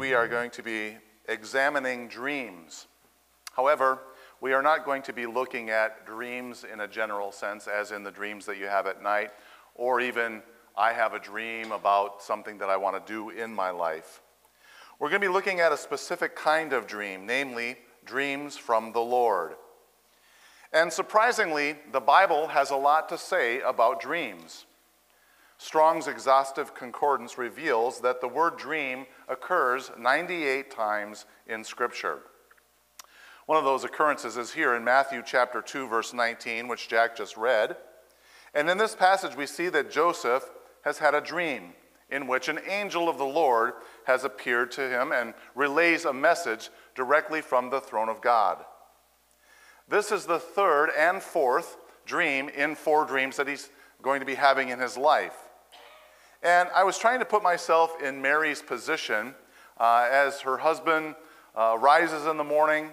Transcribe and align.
we 0.00 0.14
are 0.14 0.26
going 0.26 0.50
to 0.50 0.62
be 0.62 0.96
examining 1.28 2.08
dreams. 2.08 2.86
However, 3.52 3.98
we 4.40 4.54
are 4.54 4.62
not 4.62 4.86
going 4.86 5.02
to 5.02 5.12
be 5.12 5.26
looking 5.26 5.68
at 5.68 6.06
dreams 6.06 6.64
in 6.64 6.80
a 6.80 6.88
general 6.88 7.30
sense, 7.32 7.68
as 7.68 7.92
in 7.92 8.02
the 8.02 8.10
dreams 8.10 8.46
that 8.46 8.56
you 8.56 8.64
have 8.64 8.86
at 8.86 9.02
night, 9.02 9.28
or 9.74 10.00
even 10.00 10.42
I 10.74 10.94
have 10.94 11.12
a 11.12 11.18
dream 11.18 11.70
about 11.70 12.22
something 12.22 12.56
that 12.58 12.70
I 12.70 12.78
want 12.78 12.96
to 12.96 13.12
do 13.12 13.28
in 13.28 13.52
my 13.52 13.68
life. 13.68 14.22
We're 14.98 15.10
going 15.10 15.20
to 15.20 15.28
be 15.28 15.32
looking 15.32 15.60
at 15.60 15.70
a 15.70 15.76
specific 15.76 16.34
kind 16.34 16.72
of 16.72 16.86
dream, 16.86 17.26
namely 17.26 17.76
dreams 18.06 18.56
from 18.56 18.92
the 18.92 19.00
Lord. 19.00 19.52
And 20.72 20.90
surprisingly, 20.90 21.76
the 21.92 22.00
Bible 22.00 22.46
has 22.46 22.70
a 22.70 22.76
lot 22.76 23.10
to 23.10 23.18
say 23.18 23.60
about 23.60 24.00
dreams. 24.00 24.64
Strong's 25.62 26.08
exhaustive 26.08 26.74
concordance 26.74 27.36
reveals 27.36 28.00
that 28.00 28.22
the 28.22 28.28
word 28.28 28.56
dream 28.56 29.04
occurs 29.28 29.90
98 29.98 30.70
times 30.70 31.26
in 31.46 31.64
Scripture. 31.64 32.20
One 33.44 33.58
of 33.58 33.64
those 33.64 33.84
occurrences 33.84 34.38
is 34.38 34.52
here 34.52 34.74
in 34.74 34.84
Matthew 34.84 35.22
chapter 35.22 35.60
2 35.60 35.86
verse 35.86 36.14
19, 36.14 36.66
which 36.66 36.88
Jack 36.88 37.14
just 37.14 37.36
read. 37.36 37.76
And 38.54 38.70
in 38.70 38.78
this 38.78 38.94
passage 38.94 39.36
we 39.36 39.44
see 39.44 39.68
that 39.68 39.90
Joseph 39.90 40.48
has 40.82 40.96
had 40.96 41.14
a 41.14 41.20
dream 41.20 41.74
in 42.10 42.26
which 42.26 42.48
an 42.48 42.60
angel 42.66 43.06
of 43.06 43.18
the 43.18 43.24
Lord 43.24 43.74
has 44.06 44.24
appeared 44.24 44.70
to 44.72 44.88
him 44.88 45.12
and 45.12 45.34
relays 45.54 46.06
a 46.06 46.12
message 46.14 46.70
directly 46.94 47.42
from 47.42 47.68
the 47.68 47.82
throne 47.82 48.08
of 48.08 48.22
God. 48.22 48.64
This 49.86 50.10
is 50.10 50.24
the 50.24 50.38
third 50.38 50.88
and 50.98 51.22
fourth 51.22 51.76
dream 52.06 52.48
in 52.48 52.74
four 52.74 53.04
dreams 53.04 53.36
that 53.36 53.46
he's 53.46 53.68
going 54.00 54.20
to 54.20 54.26
be 54.26 54.36
having 54.36 54.70
in 54.70 54.78
his 54.78 54.96
life. 54.96 55.49
And 56.42 56.68
I 56.74 56.84
was 56.84 56.98
trying 56.98 57.18
to 57.18 57.24
put 57.24 57.42
myself 57.42 58.00
in 58.02 58.22
Mary's 58.22 58.62
position 58.62 59.34
uh, 59.78 60.08
as 60.10 60.40
her 60.40 60.58
husband 60.58 61.14
uh, 61.54 61.76
rises 61.78 62.26
in 62.26 62.36
the 62.36 62.44
morning, 62.44 62.90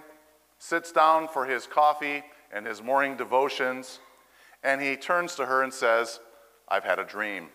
sits 0.59 0.91
down 0.91 1.27
for 1.27 1.45
his 1.45 1.65
coffee 1.67 2.23
and 2.51 2.65
his 2.65 2.81
morning 2.81 3.15
devotions, 3.15 3.99
and 4.63 4.81
he 4.81 4.95
turns 4.95 5.35
to 5.35 5.45
her 5.45 5.63
and 5.63 5.73
says, 5.73 6.19
I've 6.67 6.83
had 6.83 6.99
a 6.99 7.05
dream. 7.05 7.47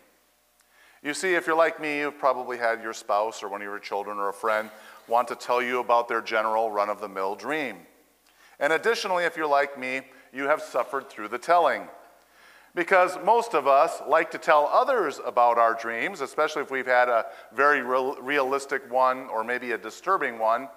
You 1.02 1.14
see, 1.14 1.34
if 1.34 1.46
you're 1.46 1.56
like 1.56 1.80
me, 1.80 1.98
you've 1.98 2.18
probably 2.18 2.56
had 2.56 2.82
your 2.82 2.92
spouse 2.92 3.42
or 3.42 3.48
one 3.48 3.60
of 3.60 3.66
your 3.66 3.78
children 3.78 4.18
or 4.18 4.28
a 4.28 4.32
friend 4.32 4.70
want 5.08 5.28
to 5.28 5.34
tell 5.34 5.60
you 5.60 5.80
about 5.80 6.08
their 6.08 6.20
general 6.20 6.70
run 6.70 6.88
of 6.88 7.00
the 7.00 7.08
mill 7.08 7.34
dream. 7.34 7.78
And 8.60 8.72
additionally, 8.72 9.24
if 9.24 9.36
you're 9.36 9.46
like 9.46 9.78
me, 9.78 10.02
you 10.32 10.44
have 10.44 10.62
suffered 10.62 11.10
through 11.10 11.28
the 11.28 11.38
telling. 11.38 11.88
Because 12.74 13.18
most 13.22 13.54
of 13.54 13.66
us 13.66 14.00
like 14.08 14.30
to 14.30 14.38
tell 14.38 14.66
others 14.72 15.20
about 15.24 15.58
our 15.58 15.74
dreams, 15.74 16.22
especially 16.22 16.62
if 16.62 16.70
we've 16.70 16.86
had 16.86 17.08
a 17.08 17.26
very 17.54 17.82
real, 17.82 18.16
realistic 18.16 18.90
one 18.90 19.28
or 19.28 19.44
maybe 19.44 19.72
a 19.72 19.78
disturbing 19.78 20.38
one. 20.38 20.68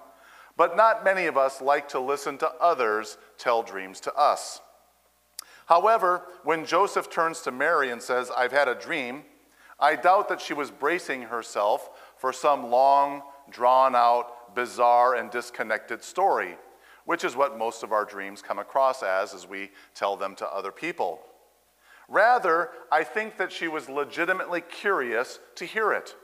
But 0.58 0.76
not 0.76 1.04
many 1.04 1.26
of 1.26 1.36
us 1.36 1.62
like 1.62 1.88
to 1.90 2.00
listen 2.00 2.36
to 2.38 2.50
others 2.60 3.16
tell 3.38 3.62
dreams 3.62 4.00
to 4.00 4.14
us. 4.14 4.60
However, 5.66 6.22
when 6.44 6.64
Joseph 6.64 7.10
turns 7.10 7.40
to 7.42 7.50
Mary 7.50 7.90
and 7.90 8.00
says, 8.00 8.30
I've 8.36 8.52
had 8.52 8.68
a 8.68 8.74
dream, 8.74 9.24
I 9.80 9.96
doubt 9.96 10.28
that 10.28 10.40
she 10.40 10.54
was 10.54 10.70
bracing 10.70 11.22
herself 11.22 11.90
for 12.16 12.32
some 12.32 12.70
long, 12.70 13.22
drawn 13.50 13.94
out, 13.94 14.54
bizarre, 14.54 15.14
and 15.14 15.30
disconnected 15.30 16.02
story, 16.02 16.56
which 17.04 17.24
is 17.24 17.36
what 17.36 17.58
most 17.58 17.82
of 17.82 17.92
our 17.92 18.04
dreams 18.04 18.42
come 18.42 18.58
across 18.58 19.02
as 19.02 19.34
as 19.34 19.46
we 19.46 19.70
tell 19.94 20.16
them 20.16 20.34
to 20.36 20.46
other 20.46 20.72
people. 20.72 21.20
Rather, 22.08 22.70
I 22.90 23.02
think 23.02 23.36
that 23.36 23.52
she 23.52 23.68
was 23.68 23.88
legitimately 23.88 24.60
curious 24.60 25.38
to 25.56 25.64
hear 25.64 25.92
it. 25.92 26.14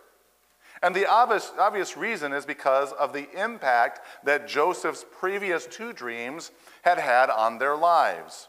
And 0.82 0.94
the 0.94 1.06
obvious, 1.06 1.52
obvious 1.58 1.96
reason 1.96 2.32
is 2.32 2.44
because 2.44 2.92
of 2.92 3.12
the 3.12 3.28
impact 3.40 4.00
that 4.24 4.48
Joseph's 4.48 5.04
previous 5.20 5.66
two 5.66 5.92
dreams 5.92 6.50
had 6.82 6.98
had 6.98 7.30
on 7.30 7.58
their 7.58 7.76
lives. 7.76 8.48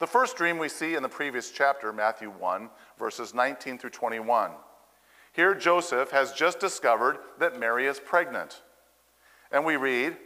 The 0.00 0.06
first 0.06 0.36
dream 0.36 0.58
we 0.58 0.68
see 0.68 0.94
in 0.94 1.02
the 1.02 1.08
previous 1.08 1.50
chapter, 1.50 1.92
Matthew 1.92 2.30
1, 2.30 2.70
verses 2.98 3.34
19 3.34 3.78
through 3.78 3.90
21. 3.90 4.52
Here, 5.32 5.54
Joseph 5.54 6.10
has 6.10 6.32
just 6.32 6.58
discovered 6.58 7.18
that 7.38 7.60
Mary 7.60 7.86
is 7.86 8.00
pregnant. 8.00 8.62
And 9.52 9.64
we 9.64 9.76
read, 9.76 10.16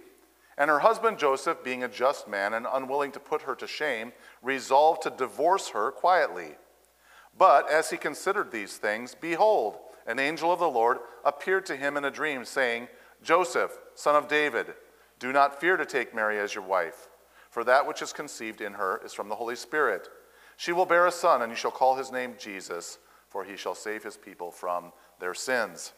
And 0.57 0.71
her 0.71 0.81
husband 0.81 1.19
Joseph, 1.19 1.65
being 1.65 1.83
a 1.83 1.89
just 1.89 2.29
man 2.29 2.55
and 2.55 2.67
unwilling 2.71 3.13
to 3.13 3.21
put 3.21 3.43
her 3.43 3.55
to 3.57 3.67
shame, 3.67 4.13
resolved 4.43 5.03
to 5.03 5.11
divorce 5.11 5.71
her 5.71 5.91
quietly. 5.91 6.57
But 7.37 7.71
as 7.71 7.91
he 7.91 7.97
considered 7.97 8.53
these 8.53 8.77
things, 8.77 9.17
behold, 9.21 9.79
an 10.07 10.19
angel 10.19 10.53
of 10.53 10.61
the 10.61 10.69
Lord 10.69 10.99
appeared 11.25 11.67
to 11.67 11.77
him 11.77 11.97
in 11.97 12.05
a 12.05 12.11
dream, 12.11 12.45
saying, 12.45 12.89
Joseph, 13.23 13.73
son 13.95 14.15
of 14.15 14.29
David, 14.29 14.75
do 15.19 15.33
not 15.33 15.61
fear 15.61 15.77
to 15.77 15.87
take 15.87 16.15
Mary 16.15 16.39
as 16.39 16.55
your 16.55 16.65
wife, 16.65 17.09
for 17.51 17.65
that 17.65 17.87
which 17.87 18.03
is 18.03 18.13
conceived 18.13 18.61
in 18.61 18.75
her 18.75 19.01
is 19.05 19.13
from 19.13 19.29
the 19.29 19.37
Holy 19.37 19.57
Spirit. 19.57 20.09
She 20.57 20.73
will 20.73 20.87
bear 20.87 21.07
a 21.07 21.13
son, 21.13 21.43
and 21.43 21.51
you 21.51 21.57
shall 21.57 21.71
call 21.71 21.97
his 21.97 22.13
name 22.13 22.35
Jesus, 22.39 22.99
for 23.29 23.45
he 23.45 23.57
shall 23.57 23.75
save 23.75 24.05
his 24.05 24.17
people 24.17 24.51
from 24.51 24.93
their 25.19 25.35
sins. 25.35 25.93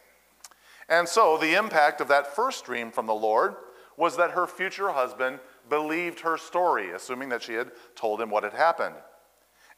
And 0.88 1.09
so, 1.09 1.37
the 1.37 1.55
impact 1.55 2.00
of 2.00 2.09
that 2.09 2.34
first 2.34 2.65
dream 2.65 2.91
from 2.91 3.06
the 3.06 3.15
Lord 3.15 3.56
was 3.96 4.16
that 4.16 4.32
her 4.32 4.46
future 4.46 4.90
husband 4.90 5.40
believed 5.68 6.20
her 6.20 6.36
story, 6.36 6.90
assuming 6.90 7.28
that 7.30 7.42
she 7.42 7.54
had 7.54 7.72
told 7.94 8.20
him 8.20 8.30
what 8.30 8.44
had 8.44 8.52
happened. 8.52 8.94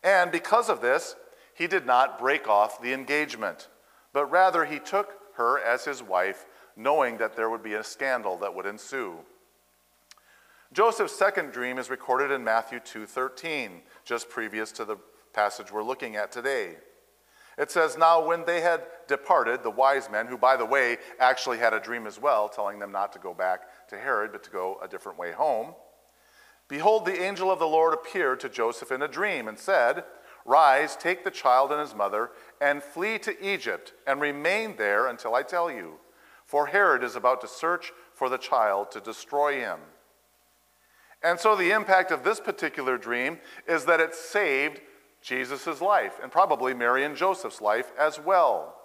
And 0.02 0.30
because 0.30 0.68
of 0.68 0.80
this, 0.80 1.16
he 1.54 1.66
did 1.66 1.86
not 1.86 2.18
break 2.18 2.48
off 2.48 2.80
the 2.80 2.92
engagement 2.92 3.68
but 4.12 4.26
rather 4.30 4.64
he 4.64 4.78
took 4.78 5.14
her 5.34 5.60
as 5.60 5.84
his 5.84 6.02
wife, 6.02 6.46
knowing 6.76 7.18
that 7.18 7.36
there 7.36 7.50
would 7.50 7.62
be 7.62 7.74
a 7.74 7.84
scandal 7.84 8.36
that 8.38 8.54
would 8.54 8.66
ensue. 8.66 9.18
Joseph's 10.72 11.16
second 11.16 11.52
dream 11.52 11.78
is 11.78 11.88
recorded 11.88 12.30
in 12.30 12.44
Matthew 12.44 12.80
2:13, 12.80 13.82
just 14.04 14.28
previous 14.28 14.72
to 14.72 14.84
the 14.84 14.96
passage 15.32 15.70
we're 15.70 15.82
looking 15.82 16.16
at 16.16 16.32
today. 16.32 16.78
It 17.56 17.70
says, 17.70 17.96
Now 17.96 18.20
when 18.20 18.44
they 18.44 18.60
had 18.60 18.86
departed, 19.06 19.62
the 19.62 19.70
wise 19.70 20.10
men, 20.10 20.26
who 20.26 20.36
by 20.36 20.56
the 20.56 20.66
way 20.66 20.98
actually 21.18 21.58
had 21.58 21.72
a 21.72 21.80
dream 21.80 22.06
as 22.06 22.18
well, 22.18 22.48
telling 22.48 22.78
them 22.78 22.92
not 22.92 23.12
to 23.12 23.18
go 23.18 23.32
back 23.32 23.67
to 23.88 23.98
Herod, 23.98 24.32
but 24.32 24.42
to 24.44 24.50
go 24.50 24.78
a 24.82 24.88
different 24.88 25.18
way 25.18 25.32
home, 25.32 25.74
behold, 26.68 27.04
the 27.04 27.22
angel 27.22 27.50
of 27.50 27.58
the 27.58 27.66
Lord 27.66 27.94
appeared 27.94 28.40
to 28.40 28.48
Joseph 28.48 28.92
in 28.92 29.02
a 29.02 29.08
dream 29.08 29.48
and 29.48 29.58
said, 29.58 30.04
Rise, 30.44 30.96
take 30.96 31.24
the 31.24 31.30
child 31.30 31.70
and 31.72 31.80
his 31.80 31.94
mother, 31.94 32.30
and 32.60 32.82
flee 32.82 33.18
to 33.18 33.46
Egypt, 33.46 33.92
and 34.06 34.20
remain 34.20 34.76
there 34.76 35.06
until 35.06 35.34
I 35.34 35.42
tell 35.42 35.70
you. 35.70 35.94
For 36.46 36.66
Herod 36.66 37.04
is 37.04 37.16
about 37.16 37.42
to 37.42 37.48
search 37.48 37.92
for 38.14 38.30
the 38.30 38.38
child 38.38 38.90
to 38.92 39.00
destroy 39.00 39.60
him. 39.60 39.78
And 41.22 41.38
so 41.38 41.54
the 41.54 41.72
impact 41.72 42.10
of 42.10 42.24
this 42.24 42.40
particular 42.40 42.96
dream 42.96 43.38
is 43.66 43.84
that 43.84 44.00
it 44.00 44.14
saved 44.14 44.80
Jesus' 45.20 45.80
life, 45.80 46.18
and 46.22 46.32
probably 46.32 46.72
Mary 46.72 47.04
and 47.04 47.16
Joseph's 47.16 47.60
life 47.60 47.92
as 47.98 48.18
well. 48.18 48.77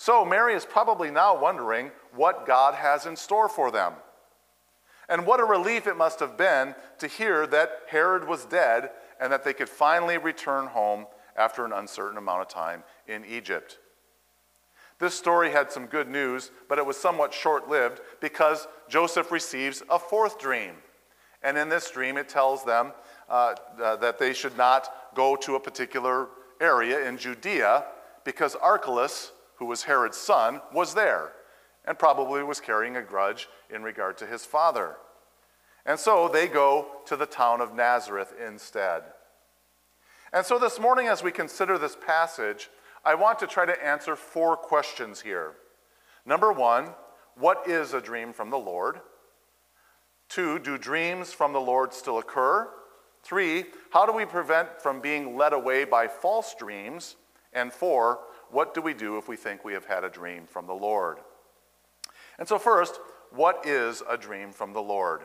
So 0.00 0.24
Mary 0.24 0.54
is 0.54 0.64
probably 0.64 1.10
now 1.10 1.38
wondering 1.38 1.90
what 2.14 2.46
God 2.46 2.72
has 2.72 3.04
in 3.04 3.16
store 3.16 3.50
for 3.50 3.70
them. 3.70 3.92
And 5.10 5.26
what 5.26 5.40
a 5.40 5.44
relief 5.44 5.86
it 5.86 5.98
must 5.98 6.20
have 6.20 6.38
been 6.38 6.74
to 7.00 7.06
hear 7.06 7.46
that 7.48 7.82
Herod 7.86 8.26
was 8.26 8.46
dead 8.46 8.92
and 9.20 9.30
that 9.30 9.44
they 9.44 9.52
could 9.52 9.68
finally 9.68 10.16
return 10.16 10.68
home 10.68 11.06
after 11.36 11.66
an 11.66 11.74
uncertain 11.74 12.16
amount 12.16 12.40
of 12.40 12.48
time 12.48 12.82
in 13.06 13.26
Egypt. 13.26 13.78
This 15.00 15.12
story 15.12 15.50
had 15.50 15.70
some 15.70 15.84
good 15.84 16.08
news, 16.08 16.50
but 16.66 16.78
it 16.78 16.86
was 16.86 16.96
somewhat 16.96 17.34
short 17.34 17.68
lived 17.68 18.00
because 18.22 18.68
Joseph 18.88 19.30
receives 19.30 19.82
a 19.90 19.98
fourth 19.98 20.38
dream. 20.38 20.76
And 21.42 21.58
in 21.58 21.68
this 21.68 21.90
dream, 21.90 22.16
it 22.16 22.30
tells 22.30 22.64
them 22.64 22.94
uh, 23.28 23.54
uh, 23.78 23.96
that 23.96 24.18
they 24.18 24.32
should 24.32 24.56
not 24.56 25.12
go 25.14 25.36
to 25.36 25.56
a 25.56 25.60
particular 25.60 26.28
area 26.58 27.06
in 27.06 27.18
Judea 27.18 27.84
because 28.24 28.54
Archelaus, 28.54 29.32
who 29.60 29.66
was 29.66 29.84
Herod's 29.84 30.16
son, 30.16 30.60
was 30.72 30.94
there 30.94 31.30
and 31.84 31.98
probably 31.98 32.42
was 32.42 32.60
carrying 32.60 32.96
a 32.96 33.02
grudge 33.02 33.48
in 33.72 33.82
regard 33.82 34.18
to 34.18 34.26
his 34.26 34.44
father. 34.44 34.96
And 35.86 35.98
so 35.98 36.28
they 36.28 36.48
go 36.48 36.86
to 37.06 37.14
the 37.14 37.26
town 37.26 37.60
of 37.60 37.74
Nazareth 37.74 38.32
instead. 38.44 39.02
And 40.32 40.44
so 40.44 40.58
this 40.58 40.80
morning, 40.80 41.08
as 41.08 41.22
we 41.22 41.30
consider 41.30 41.76
this 41.76 41.96
passage, 41.96 42.70
I 43.04 43.14
want 43.14 43.38
to 43.40 43.46
try 43.46 43.66
to 43.66 43.84
answer 43.86 44.16
four 44.16 44.56
questions 44.56 45.20
here. 45.20 45.52
Number 46.24 46.52
one, 46.52 46.90
what 47.36 47.68
is 47.68 47.92
a 47.92 48.00
dream 48.00 48.32
from 48.32 48.50
the 48.50 48.58
Lord? 48.58 49.00
Two, 50.28 50.58
do 50.58 50.78
dreams 50.78 51.32
from 51.32 51.52
the 51.52 51.60
Lord 51.60 51.92
still 51.92 52.18
occur? 52.18 52.68
Three, 53.22 53.64
how 53.90 54.06
do 54.06 54.12
we 54.12 54.24
prevent 54.24 54.80
from 54.80 55.00
being 55.00 55.36
led 55.36 55.52
away 55.52 55.84
by 55.84 56.08
false 56.08 56.54
dreams? 56.54 57.16
And 57.52 57.72
four, 57.72 58.20
what 58.52 58.74
do 58.74 58.80
we 58.80 58.94
do 58.94 59.18
if 59.18 59.28
we 59.28 59.36
think 59.36 59.64
we 59.64 59.72
have 59.72 59.86
had 59.86 60.04
a 60.04 60.10
dream 60.10 60.46
from 60.46 60.66
the 60.66 60.74
Lord? 60.74 61.18
And 62.38 62.48
so, 62.48 62.58
first, 62.58 63.00
what 63.30 63.66
is 63.66 64.02
a 64.08 64.16
dream 64.16 64.52
from 64.52 64.72
the 64.72 64.82
Lord? 64.82 65.22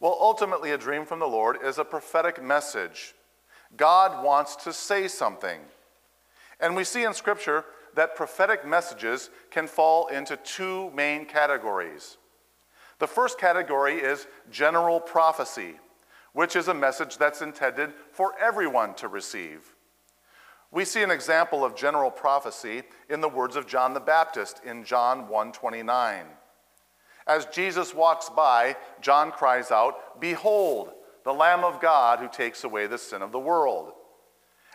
Well, 0.00 0.16
ultimately, 0.20 0.70
a 0.70 0.78
dream 0.78 1.04
from 1.04 1.18
the 1.18 1.26
Lord 1.26 1.58
is 1.62 1.78
a 1.78 1.84
prophetic 1.84 2.42
message. 2.42 3.14
God 3.76 4.24
wants 4.24 4.56
to 4.64 4.72
say 4.72 5.08
something. 5.08 5.60
And 6.58 6.76
we 6.76 6.84
see 6.84 7.04
in 7.04 7.14
Scripture 7.14 7.64
that 7.94 8.14
prophetic 8.14 8.66
messages 8.66 9.30
can 9.50 9.66
fall 9.66 10.06
into 10.08 10.36
two 10.36 10.90
main 10.90 11.26
categories. 11.26 12.18
The 12.98 13.06
first 13.06 13.38
category 13.38 13.96
is 13.96 14.26
general 14.50 15.00
prophecy, 15.00 15.76
which 16.32 16.54
is 16.54 16.68
a 16.68 16.74
message 16.74 17.16
that's 17.16 17.42
intended 17.42 17.92
for 18.12 18.34
everyone 18.38 18.94
to 18.94 19.08
receive. 19.08 19.74
We 20.70 20.84
see 20.84 21.02
an 21.02 21.10
example 21.10 21.64
of 21.64 21.74
general 21.74 22.10
prophecy 22.10 22.84
in 23.08 23.20
the 23.20 23.28
words 23.28 23.56
of 23.56 23.66
John 23.66 23.92
the 23.92 24.00
Baptist 24.00 24.60
in 24.64 24.84
John 24.84 25.26
1:29. 25.28 26.36
As 27.26 27.46
Jesus 27.46 27.94
walks 27.94 28.28
by, 28.28 28.76
John 29.00 29.32
cries 29.32 29.70
out, 29.70 30.20
"Behold, 30.20 30.94
the 31.24 31.34
Lamb 31.34 31.64
of 31.64 31.80
God 31.80 32.18
who 32.18 32.28
takes 32.28 32.64
away 32.64 32.86
the 32.86 32.98
sin 32.98 33.22
of 33.22 33.32
the 33.32 33.38
world." 33.38 33.94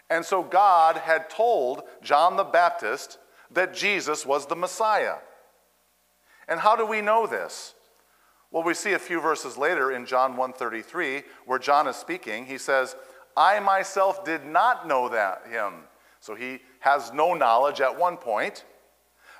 And 0.10 0.26
so 0.26 0.44
God 0.44 0.98
had 0.98 1.30
told 1.30 1.88
John 2.02 2.36
the 2.36 2.44
Baptist 2.44 3.18
that 3.50 3.74
Jesus 3.74 4.26
was 4.26 4.46
the 4.46 4.56
Messiah. 4.56 5.20
And 6.48 6.60
how 6.60 6.76
do 6.76 6.86
we 6.86 7.02
know 7.02 7.26
this? 7.26 7.74
Well, 8.52 8.64
we 8.64 8.74
see 8.74 8.94
a 8.94 9.00
few 9.00 9.20
verses 9.20 9.58
later 9.58 9.92
in 9.92 10.06
John 10.06 10.38
1:33 10.38 11.24
where 11.46 11.60
John 11.60 11.88
is 11.88 11.96
speaking, 11.96 12.46
he 12.46 12.58
says, 12.58 12.96
"I 13.36 13.60
myself 13.60 14.24
did 14.24 14.46
not 14.46 14.88
know 14.88 15.10
that 15.10 15.48
him." 15.48 15.88
So 16.20 16.36
he 16.36 16.62
has 16.80 17.14
no 17.14 17.34
knowledge 17.34 17.82
at 17.82 17.98
one 17.98 18.18
point. 18.18 18.66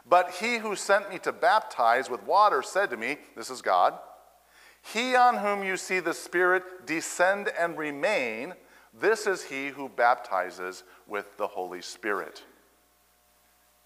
But 0.06 0.32
he 0.32 0.58
who 0.58 0.76
sent 0.76 1.10
me 1.10 1.18
to 1.20 1.32
baptize 1.32 2.10
with 2.10 2.24
water 2.24 2.62
said 2.62 2.92
to 2.92 2.98
me, 2.98 3.18
this 3.36 3.50
is 3.50 3.62
God, 3.62 3.98
he 4.94 5.16
on 5.16 5.38
whom 5.38 5.64
you 5.64 5.78
see 5.78 6.00
the 6.00 6.14
Spirit 6.14 6.86
descend 6.86 7.48
and 7.58 7.76
remain, 7.76 8.54
this 8.94 9.26
is 9.26 9.46
he 9.46 9.70
who 9.70 9.90
baptizes 9.90 10.84
with 11.08 11.38
the 11.38 11.48
Holy 11.48 11.82
Spirit. 11.82 12.44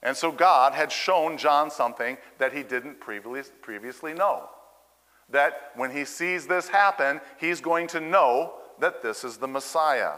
And 0.04 0.16
so 0.16 0.32
God 0.32 0.74
had 0.74 0.92
shown 0.92 1.38
John 1.38 1.72
something 1.72 2.18
that 2.38 2.52
he 2.52 2.64
didn't 2.64 3.00
previously 3.00 4.14
know 4.14 4.50
that 5.30 5.72
when 5.76 5.92
he 5.92 6.04
sees 6.04 6.48
this 6.48 6.68
happen, 6.68 7.22
he's 7.38 7.62
going 7.62 7.88
to 7.88 8.02
know 8.02 8.56
that 8.80 9.02
this 9.02 9.24
is 9.24 9.38
the 9.38 9.48
Messiah. 9.48 10.16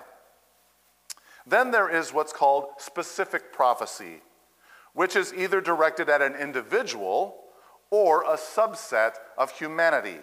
Then 1.46 1.72
there 1.72 1.90
is 1.90 2.14
what's 2.14 2.34
called 2.34 2.68
specific 2.78 3.52
prophecy, 3.52 4.22
which 4.94 5.16
is 5.16 5.34
either 5.34 5.62
directed 5.62 6.10
at 6.10 6.22
an 6.22 6.36
individual 6.36 7.38
or 7.90 8.24
a 8.24 8.38
subset 8.38 9.14
of 9.38 9.52
humanity, 9.52 10.20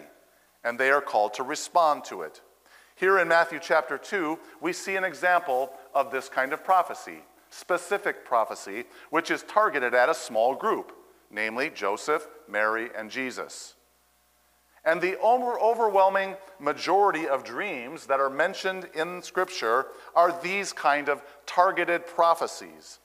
and 0.63 0.79
they 0.79 0.89
are 0.89 1.01
called 1.01 1.33
to 1.35 1.43
respond 1.43 2.03
to 2.05 2.21
it. 2.21 2.41
Here 2.95 3.19
in 3.19 3.27
Matthew 3.27 3.59
chapter 3.61 3.97
2, 3.97 4.37
we 4.59 4.73
see 4.73 4.95
an 4.95 5.03
example 5.03 5.71
of 5.93 6.11
this 6.11 6.27
kind 6.27 6.51
of 6.51 6.63
prophecy, 6.63 7.19
specific 7.49 8.25
prophecy, 8.25 8.85
which 9.09 9.31
is 9.31 9.43
targeted 9.43 9.93
at 9.93 10.09
a 10.09 10.13
small 10.13 10.55
group, 10.55 10.91
namely 11.31 11.69
Joseph, 11.69 12.27
Mary, 12.47 12.89
and 12.97 13.09
Jesus. 13.09 13.75
And 14.85 15.01
the 15.01 15.19
overwhelming 15.19 16.35
majority 16.59 17.27
of 17.27 17.43
dreams 17.43 18.05
that 18.05 18.19
are 18.19 18.29
mentioned 18.29 18.87
in 18.93 19.21
Scripture 19.21 19.87
are 20.15 20.39
these 20.41 20.71
kind 20.71 21.09
of 21.09 21.21
targeted 21.45 22.07
prophecies. 22.07 22.99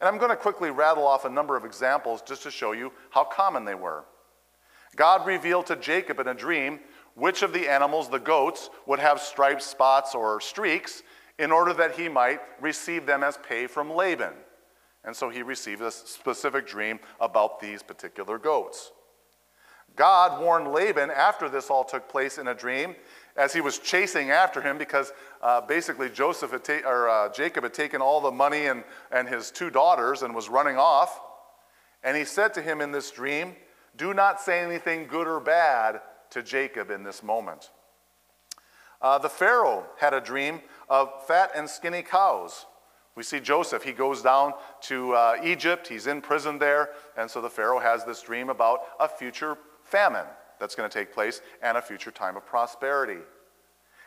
And 0.00 0.08
I'm 0.08 0.18
going 0.18 0.30
to 0.30 0.36
quickly 0.36 0.70
rattle 0.70 1.06
off 1.06 1.24
a 1.24 1.30
number 1.30 1.56
of 1.56 1.64
examples 1.64 2.22
just 2.22 2.42
to 2.42 2.50
show 2.50 2.72
you 2.72 2.92
how 3.10 3.24
common 3.24 3.64
they 3.64 3.76
were. 3.76 4.04
God 4.96 5.26
revealed 5.26 5.66
to 5.66 5.76
Jacob 5.76 6.18
in 6.20 6.28
a 6.28 6.34
dream 6.34 6.80
which 7.14 7.42
of 7.42 7.52
the 7.52 7.68
animals, 7.68 8.08
the 8.08 8.18
goats, 8.18 8.70
would 8.86 8.98
have 8.98 9.20
striped 9.20 9.62
spots 9.62 10.14
or 10.14 10.40
streaks 10.40 11.02
in 11.38 11.52
order 11.52 11.72
that 11.72 11.92
he 11.92 12.08
might 12.08 12.40
receive 12.60 13.06
them 13.06 13.22
as 13.22 13.38
pay 13.38 13.66
from 13.66 13.92
Laban. 13.92 14.34
And 15.04 15.14
so 15.14 15.28
he 15.28 15.42
received 15.42 15.82
a 15.82 15.90
specific 15.90 16.66
dream 16.66 16.98
about 17.20 17.60
these 17.60 17.82
particular 17.82 18.38
goats. 18.38 18.90
God 19.96 20.40
warned 20.40 20.72
Laban 20.72 21.10
after 21.10 21.48
this 21.48 21.70
all 21.70 21.84
took 21.84 22.08
place 22.08 22.38
in 22.38 22.48
a 22.48 22.54
dream 22.54 22.96
as 23.36 23.52
he 23.52 23.60
was 23.60 23.78
chasing 23.78 24.30
after 24.30 24.60
him 24.60 24.78
because 24.78 25.12
uh, 25.42 25.60
basically 25.60 26.08
Joseph 26.08 26.52
had 26.52 26.64
ta- 26.64 26.82
or, 26.84 27.08
uh, 27.08 27.28
Jacob 27.32 27.64
had 27.64 27.74
taken 27.74 28.00
all 28.00 28.20
the 28.20 28.30
money 28.30 28.66
and, 28.66 28.84
and 29.10 29.28
his 29.28 29.50
two 29.50 29.70
daughters 29.70 30.22
and 30.22 30.34
was 30.34 30.48
running 30.48 30.76
off. 30.76 31.20
And 32.02 32.16
he 32.16 32.24
said 32.24 32.54
to 32.54 32.62
him 32.62 32.80
in 32.80 32.92
this 32.92 33.10
dream, 33.10 33.56
Do 33.96 34.14
not 34.14 34.40
say 34.40 34.60
anything 34.60 35.06
good 35.06 35.26
or 35.26 35.40
bad 35.40 36.00
to 36.30 36.42
Jacob 36.42 36.90
in 36.90 37.02
this 37.02 37.22
moment. 37.22 37.70
Uh, 39.00 39.18
the 39.18 39.28
Pharaoh 39.28 39.84
had 39.98 40.14
a 40.14 40.20
dream 40.20 40.60
of 40.88 41.26
fat 41.26 41.50
and 41.54 41.68
skinny 41.68 42.02
cows. 42.02 42.66
We 43.16 43.22
see 43.22 43.38
Joseph, 43.38 43.84
he 43.84 43.92
goes 43.92 44.22
down 44.22 44.54
to 44.82 45.12
uh, 45.12 45.36
Egypt, 45.44 45.86
he's 45.86 46.08
in 46.08 46.20
prison 46.20 46.58
there, 46.58 46.90
and 47.16 47.30
so 47.30 47.40
the 47.40 47.50
Pharaoh 47.50 47.78
has 47.78 48.04
this 48.04 48.22
dream 48.22 48.48
about 48.48 48.80
a 48.98 49.08
future 49.08 49.56
famine 49.94 50.26
that's 50.58 50.74
going 50.74 50.90
to 50.90 50.98
take 50.98 51.14
place 51.14 51.40
and 51.62 51.78
a 51.78 51.82
future 51.82 52.10
time 52.10 52.36
of 52.36 52.44
prosperity. 52.44 53.20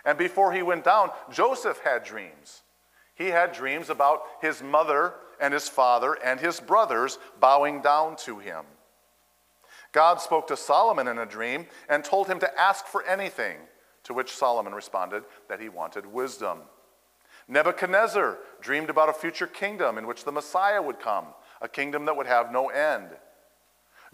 And 0.04 0.18
before 0.18 0.52
he 0.52 0.62
went 0.62 0.84
down, 0.84 1.12
Joseph 1.32 1.80
had 1.80 2.04
dreams. 2.04 2.64
He 3.16 3.28
had 3.28 3.54
dreams 3.54 3.90
about 3.90 4.24
his 4.42 4.62
mother 4.62 5.14
and 5.40 5.54
his 5.54 5.70
father 5.70 6.18
and 6.22 6.42
his 6.42 6.60
brothers 6.60 7.20
bowing 7.40 7.82
down 7.82 8.18
to 8.18 8.38
him. 8.40 8.66
God 9.94 10.20
spoke 10.20 10.48
to 10.48 10.58
Solomon 10.58 11.08
in 11.08 11.20
a 11.20 11.26
dream 11.26 11.68
and 11.88 12.04
told 12.04 12.28
him 12.28 12.40
to 12.40 12.60
ask 12.60 12.86
for 12.86 13.04
anything, 13.06 13.58
to 14.04 14.14
which 14.14 14.36
Solomon 14.36 14.76
responded 14.76 15.24
that 15.48 15.62
he 15.62 15.70
wanted 15.70 16.06
wisdom. 16.06 16.60
Nebuchadnezzar 17.48 18.40
dreamed 18.60 18.90
about 18.90 19.10
a 19.10 19.14
future 19.14 19.48
kingdom 19.48 19.98
in 19.98 20.06
which 20.06 20.26
the 20.26 20.34
Messiah 20.34 20.82
would 20.82 21.00
come, 21.00 21.28
a 21.62 21.70
kingdom 21.70 22.04
that 22.06 22.18
would 22.18 22.28
have 22.28 22.52
no 22.52 22.68
end. 22.68 23.08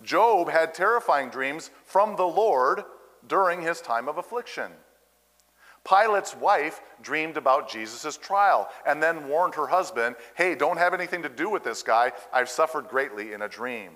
Job 0.03 0.49
had 0.49 0.73
terrifying 0.73 1.29
dreams 1.29 1.71
from 1.85 2.15
the 2.15 2.27
Lord 2.27 2.83
during 3.27 3.61
his 3.61 3.81
time 3.81 4.07
of 4.07 4.17
affliction. 4.17 4.71
Pilate's 5.87 6.35
wife 6.35 6.81
dreamed 7.01 7.35
about 7.35 7.69
Jesus' 7.69 8.17
trial 8.17 8.69
and 8.85 9.03
then 9.03 9.27
warned 9.27 9.55
her 9.55 9.67
husband, 9.67 10.15
hey, 10.35 10.55
don't 10.55 10.77
have 10.77 10.93
anything 10.93 11.23
to 11.23 11.29
do 11.29 11.49
with 11.49 11.63
this 11.63 11.83
guy. 11.83 12.13
I've 12.31 12.49
suffered 12.49 12.87
greatly 12.87 13.33
in 13.33 13.41
a 13.41 13.49
dream. 13.49 13.91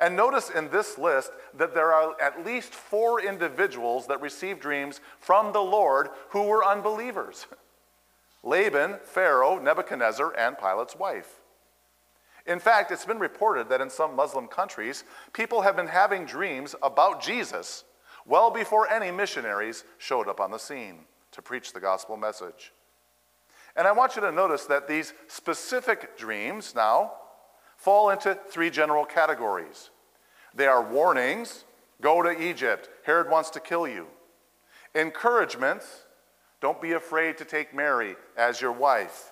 And 0.00 0.16
notice 0.16 0.50
in 0.50 0.70
this 0.70 0.98
list 0.98 1.30
that 1.54 1.74
there 1.74 1.92
are 1.92 2.20
at 2.20 2.44
least 2.44 2.74
four 2.74 3.20
individuals 3.20 4.06
that 4.06 4.20
received 4.20 4.60
dreams 4.60 5.00
from 5.18 5.52
the 5.52 5.62
Lord 5.62 6.08
who 6.30 6.44
were 6.44 6.64
unbelievers 6.64 7.46
Laban, 8.42 8.96
Pharaoh, 9.04 9.58
Nebuchadnezzar, 9.58 10.34
and 10.36 10.56
Pilate's 10.56 10.96
wife. 10.96 11.39
In 12.50 12.58
fact, 12.58 12.90
it's 12.90 13.04
been 13.04 13.20
reported 13.20 13.68
that 13.68 13.80
in 13.80 13.88
some 13.88 14.16
Muslim 14.16 14.48
countries, 14.48 15.04
people 15.32 15.60
have 15.60 15.76
been 15.76 15.86
having 15.86 16.26
dreams 16.26 16.74
about 16.82 17.22
Jesus 17.22 17.84
well 18.26 18.50
before 18.50 18.90
any 18.90 19.12
missionaries 19.12 19.84
showed 19.98 20.26
up 20.26 20.40
on 20.40 20.50
the 20.50 20.58
scene 20.58 21.04
to 21.30 21.42
preach 21.42 21.72
the 21.72 21.78
gospel 21.78 22.16
message. 22.16 22.72
And 23.76 23.86
I 23.86 23.92
want 23.92 24.16
you 24.16 24.22
to 24.22 24.32
notice 24.32 24.64
that 24.64 24.88
these 24.88 25.14
specific 25.28 26.18
dreams 26.18 26.74
now 26.74 27.12
fall 27.76 28.10
into 28.10 28.36
three 28.48 28.68
general 28.68 29.04
categories. 29.04 29.90
They 30.52 30.66
are 30.66 30.82
warnings 30.82 31.64
go 32.02 32.20
to 32.20 32.42
Egypt, 32.42 32.88
Herod 33.04 33.30
wants 33.30 33.50
to 33.50 33.60
kill 33.60 33.86
you. 33.86 34.08
Encouragements 34.96 36.02
don't 36.60 36.82
be 36.82 36.92
afraid 36.92 37.38
to 37.38 37.44
take 37.44 37.72
Mary 37.72 38.16
as 38.36 38.60
your 38.60 38.72
wife 38.72 39.30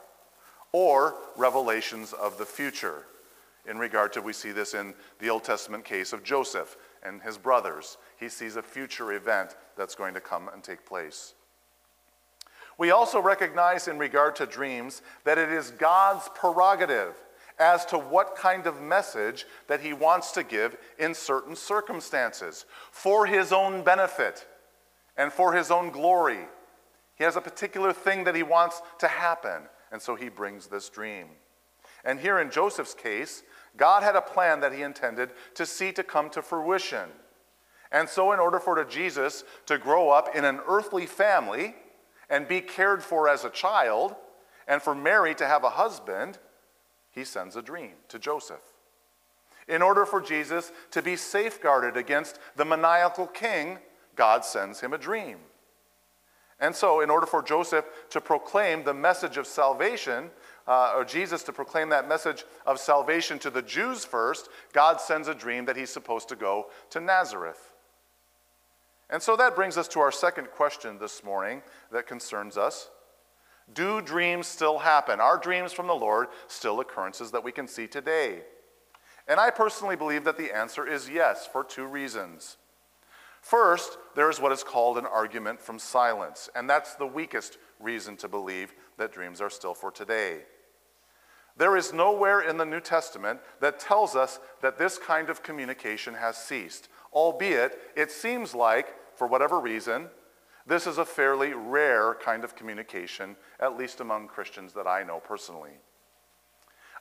or 0.73 1.17
revelations 1.37 2.13
of 2.13 2.39
the 2.39 2.47
future. 2.47 3.05
In 3.67 3.79
regard 3.79 4.13
to, 4.15 4.23
we 4.23 4.33
see 4.33 4.51
this 4.51 4.75
in 4.75 4.95
the 5.19 5.29
Old 5.29 5.45
Testament 5.45 5.85
case 5.85 6.13
of 6.13 6.25
Joseph 6.25 6.77
and 7.03 7.21
his 7.23 7.37
brothers. 7.37 7.99
He 8.19 8.29
sees 8.29 8.57
a 8.57 8.63
future 8.63 9.13
event 9.13 9.57
that's 9.77 9.95
going 9.95 10.15
to 10.15 10.21
come 10.21 10.49
and 10.49 10.63
take 10.63 10.87
place. 10.87 11.35
We 12.79 12.93
also 12.93 13.21
recognize, 13.21 13.89
in 13.89 13.99
regard 13.99 14.37
to 14.37 14.47
dreams, 14.47 15.03
that 15.25 15.37
it 15.37 15.51
is 15.51 15.73
God's 15.73 16.31
prerogative 16.35 17.15
as 17.59 17.85
to 17.87 17.99
what 17.99 18.37
kind 18.37 18.67
of 18.67 18.81
message 18.81 19.47
that 19.67 19.81
he 19.81 19.93
wants 19.93 20.31
to 20.33 20.45
give 20.45 20.77
in 20.99 21.13
certain 21.13 21.57
circumstances 21.57 22.65
for 22.93 23.27
his 23.27 23.53
own 23.53 23.83
benefit 23.83 24.47
and 25.17 25.33
for 25.33 25.53
his 25.53 25.71
own 25.71 25.91
glory. 25.91 26.47
He 27.17 27.25
has 27.25 27.35
a 27.35 27.41
particular 27.41 27.93
thing 27.93 28.25
that 28.25 28.37
he 28.37 28.45
wants 28.45 28.81
to 29.01 29.09
happen. 29.09 29.63
And 29.90 30.00
so 30.00 30.14
he 30.14 30.28
brings 30.28 30.66
this 30.66 30.88
dream. 30.88 31.28
And 32.04 32.21
here 32.21 32.38
in 32.38 32.50
Joseph's 32.50 32.95
case, 32.95 33.42
God 33.76 34.02
had 34.02 34.16
a 34.16 34.21
plan 34.21 34.61
that 34.61 34.73
he 34.73 34.83
intended 34.83 35.30
to 35.54 35.66
see 35.66 35.92
to 35.92 36.02
come 36.02 36.30
to 36.30 36.42
fruition. 36.42 37.09
And 37.90 38.09
so, 38.09 38.33
in 38.33 38.40
order 38.40 38.59
for 38.59 38.85
Jesus 38.85 39.45
to 39.66 39.78
grow 39.78 40.11
up 40.11 40.35
in 40.35 40.45
an 40.45 40.61
earthly 40.68 41.07
family 41.07 41.75
and 42.28 42.47
be 42.47 42.61
cared 42.61 43.02
for 43.02 43.28
as 43.28 43.45
a 43.45 43.50
child, 43.50 44.14
and 44.66 44.83
for 44.83 44.95
Mary 44.95 45.35
to 45.37 45.47
have 45.47 45.64
a 45.64 45.71
husband, 45.71 46.38
he 47.11 47.25
sends 47.25 47.57
a 47.57 47.62
dream 47.62 47.92
to 48.09 48.18
Joseph. 48.18 48.61
In 49.66 49.83
order 49.83 50.04
for 50.04 50.21
Jesus 50.21 50.73
to 50.90 51.02
be 51.02 51.16
safeguarded 51.16 51.97
against 51.97 52.38
the 52.57 52.64
maniacal 52.64 53.26
king, 53.26 53.78
God 54.14 54.45
sends 54.45 54.80
him 54.80 54.92
a 54.92 54.99
dream. 54.99 55.38
And 56.61 56.75
so, 56.75 57.00
in 57.00 57.11
order 57.11 57.27
for 57.27 57.43
Joseph 57.43 57.85
to 58.11 58.21
proclaim 58.21 58.83
the 58.83 58.95
message 58.95 59.37
of 59.37 59.47
salvation, 59.47 60.31
uh, 60.67 60.93
or 60.97 61.05
Jesus 61.05 61.43
to 61.45 61.53
proclaim 61.53 61.88
that 61.91 62.09
message 62.09 62.45
of 62.67 62.81
salvation 62.81 63.38
to 63.41 63.50
the 63.50 63.62
Jews 63.62 64.05
first, 64.05 64.49
God 64.73 65.00
sends 65.00 65.29
a 65.29 65.35
dream 65.35 65.65
that 65.67 65.77
he's 65.77 65.91
supposed 65.91 66.29
to 66.29 66.37
go 66.37 66.67
to 66.91 67.00
Nazareth. 67.00 67.75
And 69.11 69.23
so 69.23 69.37
that 69.37 69.57
brings 69.57 69.79
us 69.79 69.88
to 69.88 70.00
our 70.00 70.12
second 70.12 70.50
question 70.50 70.99
this 70.99 71.25
morning 71.25 71.62
that 71.93 72.07
concerns 72.07 72.59
us. 72.59 72.91
Do 73.73 74.03
dreams 74.03 74.47
still 74.47 74.79
happen? 74.79 75.21
Are 75.21 75.38
dreams 75.38 75.73
from 75.73 75.87
the 75.87 75.95
Lord 75.95 76.29
still 76.47 76.81
occurrences 76.81 77.31
that 77.31 77.45
we 77.45 77.53
can 77.53 77.69
see 77.69 77.87
today? 77.87 78.41
And 79.27 79.38
I 79.38 79.50
personally 79.50 79.97
believe 79.97 80.25
that 80.25 80.38
the 80.38 80.55
answer 80.57 80.87
is 80.87 81.09
yes, 81.09 81.47
for 81.47 81.62
two 81.62 81.85
reasons. 81.85 82.57
First, 83.40 83.99
there 84.14 84.30
is 84.30 84.40
what 84.40 84.52
is 84.52 84.64
called 84.64 84.99
an 84.99 85.07
argument 85.07 85.61
from 85.61 85.78
silence, 85.78 86.49
and 86.54 86.68
that's 86.68 86.95
the 86.95 87.07
weakest 87.07 87.59
reason 87.80 88.16
to 88.16 88.28
believe 88.28 88.75
that 88.97 89.12
dreams 89.12 89.40
are 89.40 89.50
still 89.50 89.75
for 89.75 89.90
today. 89.90 90.42
There 91.57 91.76
is 91.76 91.92
nowhere 91.92 92.40
in 92.40 92.57
the 92.57 92.64
New 92.64 92.80
Testament 92.80 93.40
that 93.61 93.80
tells 93.80 94.14
us 94.14 94.38
that 94.62 94.78
this 94.78 94.97
kind 94.97 95.28
of 95.28 95.42
communication 95.42 96.14
has 96.14 96.37
ceased, 96.37 96.88
albeit 97.12 97.78
it 97.97 98.12
seems 98.12 98.54
like, 98.54 98.95
for 99.16 99.26
whatever 99.26 99.59
reason, 99.59 100.09
this 100.66 100.87
is 100.87 100.99
a 100.99 101.04
fairly 101.04 101.54
rare 101.54 102.14
kind 102.14 102.45
of 102.45 102.54
communication, 102.54 103.35
at 103.59 103.76
least 103.76 104.00
among 104.00 104.28
Christians 104.28 104.73
that 104.75 104.87
I 104.87 105.02
know 105.02 105.18
personally. 105.18 105.73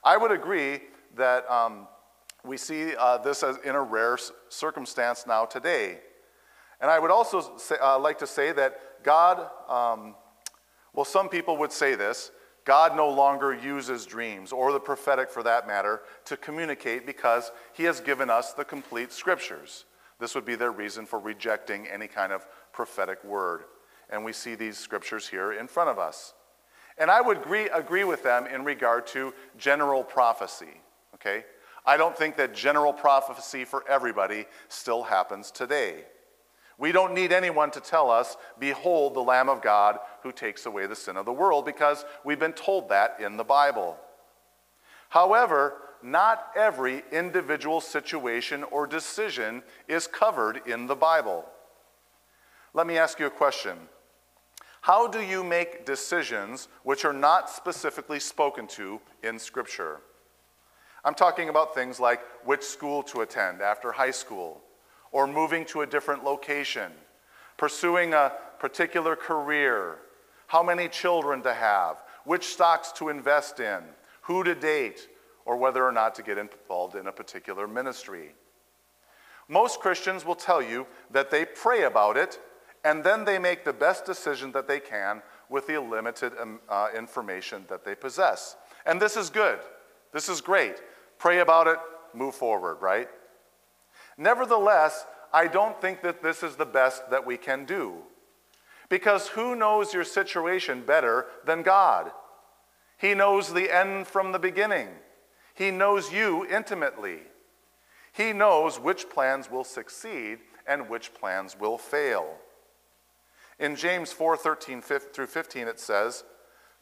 I 0.04 0.18
would 0.18 0.32
agree 0.32 0.80
that 1.16 1.50
um, 1.52 1.88
we 2.46 2.58
see 2.58 2.96
uh, 2.96 3.18
this 3.18 3.44
as 3.44 3.58
in 3.58 3.76
a 3.76 3.82
rare 3.82 4.18
circumstance 4.50 5.26
now 5.28 5.46
today. 5.46 6.00
And 6.80 6.92
I 6.92 7.00
would 7.00 7.12
also 7.12 7.58
say, 7.58 7.76
uh, 7.82 7.98
like 8.00 8.20
to 8.20 8.28
say 8.28 8.52
that 8.52 9.04
God, 9.04 9.50
um, 9.68 10.16
well, 10.94 11.06
some 11.06 11.30
people 11.30 11.58
would 11.58 11.72
say 11.72 11.96
this 11.96 12.32
God 12.66 12.98
no 12.98 13.10
longer 13.10 13.54
uses 13.56 14.06
dreams, 14.06 14.52
or 14.52 14.74
the 14.74 14.80
prophetic 14.80 15.30
for 15.30 15.42
that 15.44 15.68
matter, 15.68 16.02
to 16.26 16.36
communicate 16.36 17.06
because 17.06 17.52
He 17.74 17.84
has 17.86 18.02
given 18.02 18.30
us 18.30 18.54
the 18.54 18.66
complete 18.66 19.14
scriptures. 19.14 19.86
This 20.20 20.36
would 20.36 20.46
be 20.46 20.56
their 20.56 20.72
reason 20.72 21.06
for 21.06 21.20
rejecting 21.20 21.88
any 21.88 22.08
kind 22.08 22.34
of 22.34 22.46
prophetic 22.74 23.24
word. 23.24 23.64
And 24.10 24.26
we 24.26 24.34
see 24.34 24.56
these 24.56 24.78
scriptures 24.78 25.28
here 25.28 25.54
in 25.54 25.68
front 25.68 25.90
of 25.90 26.00
us. 26.00 26.34
And 26.98 27.12
I 27.12 27.22
would 27.22 27.38
agree, 27.38 27.70
agree 27.70 28.04
with 28.04 28.24
them 28.24 28.48
in 28.48 28.64
regard 28.64 29.06
to 29.08 29.34
general 29.58 30.04
prophecy, 30.04 30.82
okay? 31.16 31.46
I 31.86 31.96
don't 31.96 32.18
think 32.18 32.36
that 32.38 32.54
general 32.54 32.92
prophecy 32.92 33.64
for 33.64 33.88
everybody 33.88 34.46
still 34.68 35.04
happens 35.04 35.52
today. 35.52 36.04
We 36.78 36.92
don't 36.92 37.14
need 37.14 37.32
anyone 37.32 37.72
to 37.72 37.80
tell 37.80 38.12
us, 38.12 38.38
Behold 38.60 39.16
the 39.16 39.22
Lamb 39.22 39.50
of 39.50 39.62
God 39.62 39.98
who 40.22 40.32
takes 40.32 40.66
away 40.66 40.86
the 40.86 40.96
sin 40.96 41.18
of 41.18 41.26
the 41.26 41.34
world, 41.34 41.66
because 41.66 42.06
we've 42.24 42.40
been 42.40 42.54
told 42.54 42.90
that 42.90 43.20
in 43.20 43.38
the 43.38 43.44
Bible. 43.44 43.98
However, 45.10 45.78
not 46.04 46.52
every 46.56 47.04
individual 47.12 47.82
situation 47.82 48.64
or 48.66 48.86
decision 48.86 49.64
is 49.88 50.06
covered 50.06 50.62
in 50.68 50.86
the 50.86 50.96
Bible. 50.96 51.46
Let 52.74 52.86
me 52.86 52.98
ask 52.98 53.20
you 53.20 53.26
a 53.26 53.32
question. 53.32 53.78
How 54.82 55.08
do 55.08 55.20
you 55.20 55.44
make 55.44 55.86
decisions 55.86 56.68
which 56.84 57.04
are 57.04 57.14
not 57.14 57.50
specifically 57.50 58.20
spoken 58.20 58.68
to 58.68 59.02
in 59.24 59.40
Scripture? 59.40 60.02
I'm 61.04 61.16
talking 61.16 61.50
about 61.50 61.74
things 61.74 62.00
like 62.00 62.22
which 62.46 62.64
school 62.64 63.02
to 63.04 63.22
attend 63.22 63.62
after 63.62 63.92
high 63.92 64.12
school, 64.12 64.62
or 65.12 65.28
moving 65.28 65.66
to 65.66 65.82
a 65.82 65.86
different 65.86 66.24
location, 66.24 66.92
pursuing 67.58 68.14
a 68.14 68.34
particular 68.60 69.16
career, 69.16 69.98
how 70.48 70.64
many 70.64 70.88
children 70.88 71.42
to 71.44 71.54
have, 71.54 72.04
which 72.26 72.46
stocks 72.46 72.92
to 72.94 73.10
invest 73.10 73.60
in, 73.60 73.82
who 74.22 74.44
to 74.44 74.56
date, 74.56 75.08
or 75.46 75.58
whether 75.58 75.86
or 75.86 75.92
not 75.92 76.14
to 76.16 76.22
get 76.22 76.38
involved 76.38 76.96
in 76.96 77.08
a 77.08 77.12
particular 77.12 77.68
ministry. 77.68 78.34
Most 79.48 79.80
Christians 79.80 80.26
will 80.26 80.36
tell 80.36 80.62
you 80.62 80.86
that 81.12 81.32
they 81.32 81.46
pray 81.46 81.84
about 81.84 82.18
it 82.18 82.40
and 82.84 83.04
then 83.04 83.24
they 83.24 83.40
make 83.40 83.64
the 83.64 83.74
best 83.74 84.06
decision 84.06 84.52
that 84.52 84.68
they 84.68 84.80
can 84.80 85.22
with 85.50 85.68
the 85.68 85.80
limited 85.80 86.34
um, 86.40 86.60
uh, 86.68 86.90
information 86.96 87.66
that 87.70 87.86
they 87.86 87.96
possess. 87.96 88.58
And 88.86 89.02
this 89.02 89.16
is 89.16 89.30
good. 89.30 89.60
This 90.14 90.30
is 90.30 90.42
great 90.42 90.82
pray 91.20 91.40
about 91.40 91.68
it, 91.68 91.78
move 92.14 92.36
forward, 92.36 92.76
right? 92.76 93.10
Nevertheless, 94.18 95.06
I 95.32 95.48
don't 95.48 95.80
think 95.80 96.02
that 96.02 96.24
this 96.24 96.44
is 96.44 96.56
the 96.56 96.66
best 96.66 97.10
that 97.12 97.26
we 97.26 97.38
can 97.38 97.66
do. 97.66 97.96
Because 98.90 99.28
who 99.30 99.56
knows 99.56 99.94
your 99.94 100.04
situation 100.04 100.82
better 100.86 101.26
than 101.46 101.62
God? 101.62 102.12
He 102.98 103.14
knows 103.14 103.54
the 103.54 103.74
end 103.74 104.08
from 104.08 104.32
the 104.32 104.40
beginning. 104.40 104.90
He 105.54 105.72
knows 105.72 106.12
you 106.12 106.48
intimately. 106.48 107.20
He 108.12 108.34
knows 108.34 108.80
which 108.80 109.10
plans 109.10 109.52
will 109.52 109.64
succeed 109.64 110.40
and 110.66 110.90
which 110.90 111.14
plans 111.14 111.56
will 111.60 111.78
fail. 111.78 112.38
In 113.60 113.76
James 113.76 114.12
4 114.12 114.38
13 114.38 114.82
through 114.82 115.28
15, 115.28 115.68
it 115.68 115.80
says, 115.80 116.24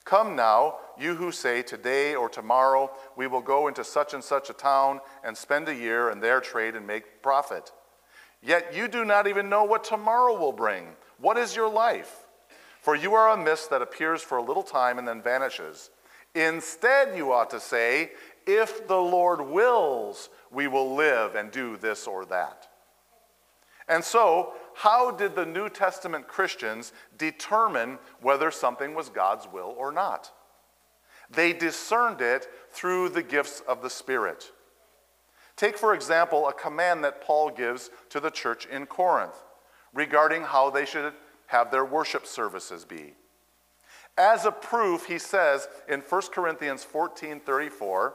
Come 0.06 0.36
now, 0.36 0.76
you 1.00 1.16
who 1.16 1.32
say, 1.32 1.64
Today 1.64 2.14
or 2.16 2.30
tomorrow 2.30 2.92
we 3.18 3.26
will 3.26 3.42
go 3.42 3.68
into 3.68 3.84
such 3.84 4.14
and 4.14 4.24
such 4.24 4.50
a 4.50 4.54
town 4.54 5.02
and 5.24 5.36
spend 5.36 5.68
a 5.68 5.76
year 5.76 6.10
and 6.10 6.22
there 6.22 6.40
trade 6.40 6.76
and 6.76 6.86
make 6.86 7.24
profit. 7.24 7.72
Yet 8.42 8.76
you 8.76 8.88
do 8.88 9.04
not 9.04 9.28
even 9.28 9.50
know 9.50 9.64
what 9.64 9.84
tomorrow 9.84 10.38
will 10.38 10.52
bring. 10.52 10.90
What 11.20 11.38
is 11.38 11.56
your 11.56 11.70
life? 11.70 12.28
For 12.80 12.96
you 12.96 13.16
are 13.16 13.32
a 13.32 13.44
mist 13.44 13.72
that 13.72 13.82
appears 13.82 14.22
for 14.22 14.38
a 14.38 14.44
little 14.44 14.62
time 14.62 15.00
and 15.00 15.08
then 15.08 15.24
vanishes. 15.24 15.90
Instead, 16.36 17.18
you 17.18 17.32
ought 17.32 17.50
to 17.50 17.60
say, 17.60 18.12
If 18.46 18.88
the 18.88 19.02
Lord 19.02 19.42
wills, 19.42 20.30
we 20.52 20.68
will 20.68 20.94
live 20.94 21.34
and 21.34 21.50
do 21.50 21.78
this 21.78 22.06
or 22.06 22.26
that. 22.26 22.68
And 23.88 24.04
so, 24.04 24.54
how 24.74 25.12
did 25.12 25.36
the 25.36 25.46
New 25.46 25.70
Testament 25.70 26.28
Christians 26.28 26.92
determine 27.18 28.00
whether 28.22 28.52
something 28.52 28.96
was 28.96 29.10
God's 29.10 29.48
will 29.52 29.76
or 29.78 29.92
not? 29.92 30.32
They 31.30 31.54
discerned 31.54 32.22
it 32.22 32.48
through 32.72 33.10
the 33.10 33.24
gifts 33.24 33.62
of 33.68 33.82
the 33.82 33.90
Spirit. 33.90 34.52
Take, 35.56 35.78
for 35.78 35.94
example, 35.94 36.48
a 36.48 36.54
command 36.54 37.04
that 37.04 37.22
Paul 37.22 37.50
gives 37.50 37.90
to 38.10 38.20
the 38.20 38.30
church 38.30 38.66
in 38.66 38.86
Corinth 38.86 39.36
regarding 39.94 40.44
how 40.44 40.70
they 40.70 40.86
should 40.86 41.14
have 41.48 41.72
their 41.72 41.86
worship 41.86 42.26
services 42.26 42.84
be. 42.86 43.14
As 44.18 44.46
a 44.46 44.52
proof, 44.52 45.06
he 45.06 45.20
says 45.20 45.68
in 45.88 46.02
1 46.02 46.22
Corinthians 46.34 46.84
14 46.84 47.40
34, 47.40 48.14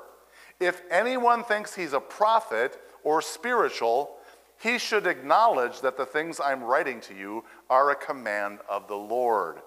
if 0.59 0.83
anyone 0.91 1.43
thinks 1.43 1.75
he's 1.75 1.95
a 1.95 2.01
prophet 2.01 2.79
or 3.03 3.23
spiritual, 3.23 4.17
he 4.61 4.79
should 4.79 5.07
acknowledge 5.07 5.81
that 5.81 5.97
the 5.97 6.05
things 6.05 6.39
I'm 6.39 6.63
writing 6.63 7.01
to 7.03 7.15
you 7.15 7.45
are 7.71 7.91
a 7.91 7.97
command 7.97 8.59
of 8.69 8.89
the 8.89 8.97
Lord. 8.97 9.61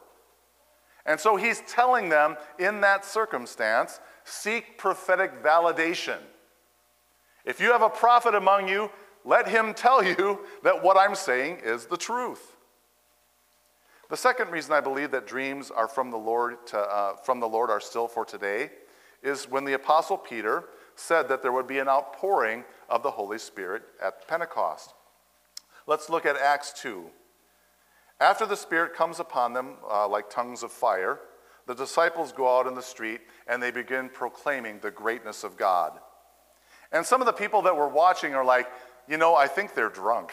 And 1.05 1.19
so 1.19 1.35
he's 1.35 1.62
telling 1.67 2.09
them 2.09 2.38
in 2.59 2.81
that 2.81 3.03
circumstance 3.03 4.00
seek 4.23 4.77
prophetic 4.77 5.43
validation. 5.43 6.19
If 7.43 7.59
you 7.59 7.71
have 7.71 7.81
a 7.81 7.89
prophet 7.89 8.35
among 8.35 8.67
you, 8.67 8.89
let 9.25 9.47
him 9.47 9.73
tell 9.73 10.03
you 10.03 10.39
that 10.63 10.83
what 10.83 10.95
I'm 10.95 11.15
saying 11.15 11.62
is 11.63 11.88
the 11.88 11.97
truth. 11.97 12.55
The 14.09 14.17
second 14.17 14.51
reason 14.51 14.73
I 14.73 14.81
believe 14.81 15.09
that 15.12 15.25
dreams 15.25 15.71
are 15.71 15.88
from 15.88 16.12
the 16.12 16.17
Lord, 16.17 16.67
to, 16.67 16.77
uh, 16.77 17.15
from 17.15 17.39
the 17.39 17.47
Lord 17.47 17.71
are 17.71 17.79
still 17.79 18.07
for 18.07 18.25
today 18.25 18.69
is 19.23 19.50
when 19.50 19.65
the 19.65 19.73
Apostle 19.73 20.17
Peter 20.17 20.65
said 20.95 21.27
that 21.29 21.41
there 21.41 21.51
would 21.51 21.67
be 21.67 21.79
an 21.79 21.88
outpouring 21.88 22.63
of 22.89 23.03
the 23.03 23.12
Holy 23.12 23.38
Spirit 23.38 23.83
at 24.01 24.27
Pentecost. 24.27 24.93
Let's 25.88 26.09
look 26.09 26.25
at 26.25 26.38
Acts 26.38 26.73
2. 26.81 27.05
After 28.19 28.45
the 28.45 28.55
Spirit 28.55 28.93
comes 28.93 29.19
upon 29.19 29.53
them 29.53 29.75
uh, 29.89 30.07
like 30.07 30.29
tongues 30.29 30.63
of 30.63 30.71
fire, 30.71 31.19
the 31.65 31.73
disciples 31.73 32.31
go 32.31 32.57
out 32.57 32.67
in 32.67 32.75
the 32.75 32.81
street 32.81 33.21
and 33.47 33.62
they 33.62 33.71
begin 33.71 34.09
proclaiming 34.09 34.79
the 34.79 34.91
greatness 34.91 35.43
of 35.43 35.57
God. 35.57 36.00
And 36.91 37.05
some 37.05 37.21
of 37.21 37.25
the 37.25 37.33
people 37.33 37.62
that 37.63 37.75
were 37.75 37.88
watching 37.88 38.35
are 38.35 38.45
like, 38.45 38.67
you 39.07 39.17
know, 39.17 39.35
I 39.35 39.47
think 39.47 39.73
they're 39.73 39.89
drunk. 39.89 40.31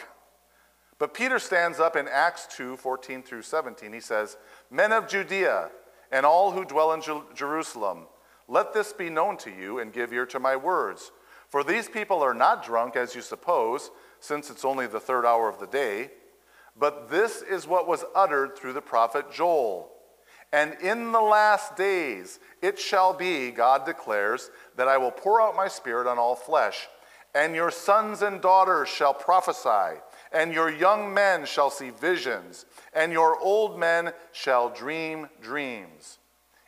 But 0.99 1.13
Peter 1.15 1.39
stands 1.39 1.79
up 1.79 1.95
in 1.95 2.07
Acts 2.07 2.47
2 2.55 2.77
14 2.77 3.23
through 3.23 3.41
17. 3.41 3.91
He 3.91 3.99
says, 3.99 4.37
Men 4.69 4.91
of 4.91 5.07
Judea 5.07 5.69
and 6.11 6.25
all 6.25 6.51
who 6.51 6.63
dwell 6.63 6.93
in 6.93 7.01
Jerusalem, 7.33 8.05
let 8.51 8.73
this 8.73 8.91
be 8.91 9.09
known 9.09 9.37
to 9.37 9.49
you 9.49 9.79
and 9.79 9.93
give 9.93 10.11
ear 10.11 10.25
to 10.25 10.37
my 10.37 10.57
words. 10.57 11.13
For 11.47 11.63
these 11.63 11.87
people 11.87 12.21
are 12.21 12.33
not 12.33 12.65
drunk, 12.65 12.97
as 12.97 13.15
you 13.15 13.21
suppose, 13.21 13.91
since 14.19 14.49
it's 14.49 14.65
only 14.65 14.87
the 14.87 14.99
third 14.99 15.25
hour 15.25 15.47
of 15.47 15.57
the 15.57 15.67
day, 15.67 16.11
but 16.77 17.09
this 17.09 17.41
is 17.41 17.65
what 17.65 17.87
was 17.87 18.03
uttered 18.13 18.57
through 18.57 18.73
the 18.73 18.81
prophet 18.81 19.31
Joel. 19.31 19.89
And 20.51 20.75
in 20.81 21.13
the 21.13 21.21
last 21.21 21.77
days 21.77 22.39
it 22.61 22.77
shall 22.77 23.13
be, 23.13 23.51
God 23.51 23.85
declares, 23.85 24.51
that 24.75 24.89
I 24.89 24.97
will 24.97 25.11
pour 25.11 25.41
out 25.41 25.55
my 25.55 25.69
spirit 25.69 26.05
on 26.05 26.19
all 26.19 26.35
flesh, 26.35 26.89
and 27.33 27.55
your 27.55 27.71
sons 27.71 28.21
and 28.21 28.41
daughters 28.41 28.89
shall 28.89 29.13
prophesy, 29.13 30.01
and 30.33 30.53
your 30.53 30.69
young 30.69 31.13
men 31.13 31.45
shall 31.45 31.69
see 31.69 31.89
visions, 31.89 32.65
and 32.91 33.13
your 33.13 33.39
old 33.39 33.79
men 33.79 34.11
shall 34.33 34.69
dream 34.69 35.29
dreams. 35.41 36.17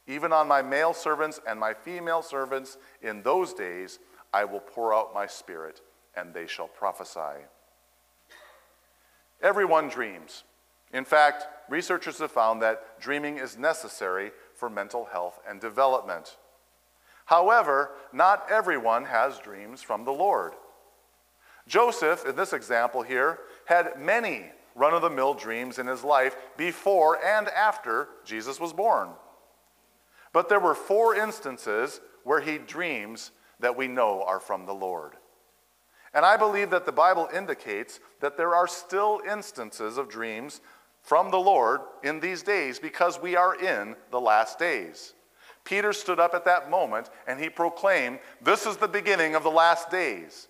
Even 0.07 0.33
on 0.33 0.48
my 0.48 0.62
male 0.62 0.93
servants 0.93 1.39
and 1.48 1.60
my 1.60 1.74
female 1.74 2.22
servants 2.22 2.77
in 3.01 3.22
those 3.24 3.53
days, 3.53 4.00
I 4.33 4.45
will 4.45 4.60
pour 4.60 4.93
out 4.93 5.13
my 5.13 5.27
spirit, 5.27 5.81
and 6.15 6.33
they 6.33 6.48
shall 6.48 6.67
prophesy. 6.67 7.45
Everyone 9.41 9.89
dreams. 9.89 10.43
In 10.91 11.05
fact, 11.05 11.48
researchers 11.69 12.19
have 12.19 12.31
found 12.31 12.62
that 12.62 13.00
dreaming 13.00 13.38
is 13.38 13.57
necessary 13.57 14.31
for 14.55 14.69
mental 14.69 15.05
health 15.05 15.39
and 15.48 15.60
development. 15.60 16.38
However, 17.25 17.91
not 18.12 18.45
everyone 18.50 19.05
has 19.05 19.39
dreams 19.39 19.81
from 19.81 20.03
the 20.03 20.12
Lord. 20.12 20.53
Joseph, 21.67 22.25
in 22.25 22.36
this 22.36 22.53
example 22.53 23.01
here, 23.01 23.39
had 23.65 24.00
many 24.00 24.45
run 24.75 24.93
of 24.93 25.01
the 25.01 25.10
mill 25.10 25.33
dreams 25.33 25.79
in 25.79 25.88
his 25.88 26.03
life 26.03 26.36
before 26.57 27.24
and 27.24 27.48
after 27.50 28.10
Jesus 28.25 28.60
was 28.60 28.74
born. 28.74 29.10
But 30.33 30.49
there 30.49 30.59
were 30.59 30.75
four 30.75 31.15
instances 31.15 32.01
where 32.23 32.41
he 32.41 32.57
dreams 32.57 33.31
that 33.59 33.77
we 33.77 33.87
know 33.87 34.23
are 34.23 34.39
from 34.39 34.65
the 34.65 34.73
Lord. 34.73 35.13
And 36.13 36.25
I 36.25 36.37
believe 36.37 36.69
that 36.71 36.85
the 36.85 36.91
Bible 36.91 37.29
indicates 37.33 37.99
that 38.19 38.37
there 38.37 38.55
are 38.55 38.67
still 38.67 39.21
instances 39.29 39.97
of 39.97 40.09
dreams 40.09 40.61
from 41.01 41.31
the 41.31 41.39
Lord 41.39 41.81
in 42.03 42.19
these 42.19 42.43
days 42.43 42.79
because 42.79 43.21
we 43.21 43.35
are 43.35 43.55
in 43.55 43.95
the 44.11 44.21
last 44.21 44.59
days. 44.59 45.13
Peter 45.63 45.93
stood 45.93 46.19
up 46.19 46.33
at 46.33 46.45
that 46.45 46.69
moment 46.69 47.09
and 47.27 47.39
he 47.39 47.49
proclaimed, 47.49 48.19
This 48.41 48.65
is 48.65 48.77
the 48.77 48.87
beginning 48.87 49.35
of 49.35 49.43
the 49.43 49.51
last 49.51 49.89
days, 49.89 50.47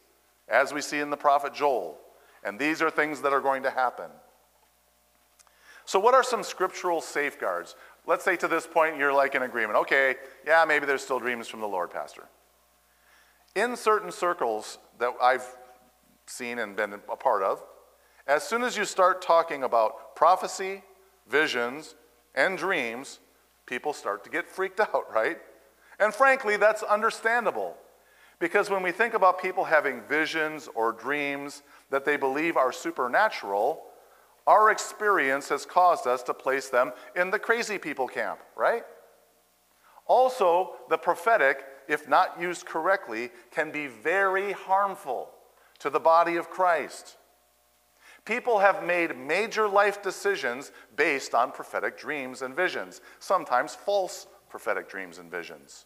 as 0.47 0.73
we 0.73 0.81
see 0.81 0.99
in 0.99 1.09
the 1.09 1.17
prophet 1.17 1.53
Joel. 1.53 1.97
And 2.43 2.59
these 2.59 2.81
are 2.81 2.89
things 2.89 3.21
that 3.21 3.33
are 3.33 3.41
going 3.41 3.63
to 3.63 3.69
happen. 3.69 4.09
So, 5.85 5.99
what 5.99 6.13
are 6.13 6.23
some 6.23 6.43
scriptural 6.43 7.01
safeguards? 7.01 7.75
Let's 8.05 8.25
say 8.25 8.35
to 8.37 8.47
this 8.47 8.67
point 8.67 8.97
you're 8.97 9.13
like 9.13 9.35
in 9.35 9.43
agreement. 9.43 9.77
Okay, 9.79 10.15
yeah, 10.45 10.65
maybe 10.65 10.85
there's 10.85 11.03
still 11.03 11.19
dreams 11.19 11.47
from 11.47 11.61
the 11.61 11.67
Lord, 11.67 11.91
Pastor. 11.91 12.27
In 13.55 13.75
certain 13.75 14.11
circles 14.11 14.77
that 14.99 15.13
I've 15.21 15.45
seen 16.25 16.59
and 16.59 16.75
been 16.75 16.93
a 16.93 17.15
part 17.15 17.43
of, 17.43 17.61
as 18.27 18.43
soon 18.43 18.63
as 18.63 18.77
you 18.77 18.85
start 18.85 19.21
talking 19.21 19.63
about 19.63 20.15
prophecy, 20.15 20.81
visions, 21.27 21.95
and 22.35 22.57
dreams, 22.57 23.19
people 23.65 23.93
start 23.93 24.23
to 24.23 24.29
get 24.29 24.49
freaked 24.49 24.79
out, 24.93 25.13
right? 25.13 25.37
And 25.99 26.13
frankly, 26.13 26.57
that's 26.57 26.83
understandable. 26.83 27.77
Because 28.39 28.69
when 28.69 28.83
we 28.83 28.91
think 28.91 29.13
about 29.13 29.41
people 29.41 29.63
having 29.63 30.01
visions 30.01 30.67
or 30.75 30.91
dreams 30.91 31.61
that 31.91 32.03
they 32.03 32.17
believe 32.17 32.57
are 32.57 32.71
supernatural, 32.71 33.83
our 34.45 34.71
experience 34.71 35.49
has 35.49 35.65
caused 35.65 36.05
us 36.07 36.23
to 36.23 36.33
place 36.33 36.69
them 36.69 36.91
in 37.15 37.31
the 37.31 37.39
crazy 37.39 37.77
people 37.77 38.07
camp, 38.07 38.39
right? 38.55 38.83
Also, 40.05 40.75
the 40.89 40.97
prophetic, 40.97 41.63
if 41.87 42.09
not 42.09 42.39
used 42.39 42.65
correctly, 42.65 43.31
can 43.51 43.71
be 43.71 43.87
very 43.87 44.51
harmful 44.51 45.29
to 45.79 45.89
the 45.89 45.99
body 45.99 46.35
of 46.35 46.49
Christ. 46.49 47.17
People 48.25 48.59
have 48.59 48.83
made 48.83 49.17
major 49.17 49.67
life 49.67 50.01
decisions 50.01 50.71
based 50.95 51.33
on 51.33 51.51
prophetic 51.51 51.97
dreams 51.97 52.41
and 52.41 52.55
visions, 52.55 53.01
sometimes 53.19 53.75
false 53.75 54.27
prophetic 54.49 54.89
dreams 54.89 55.17
and 55.17 55.29
visions. 55.31 55.85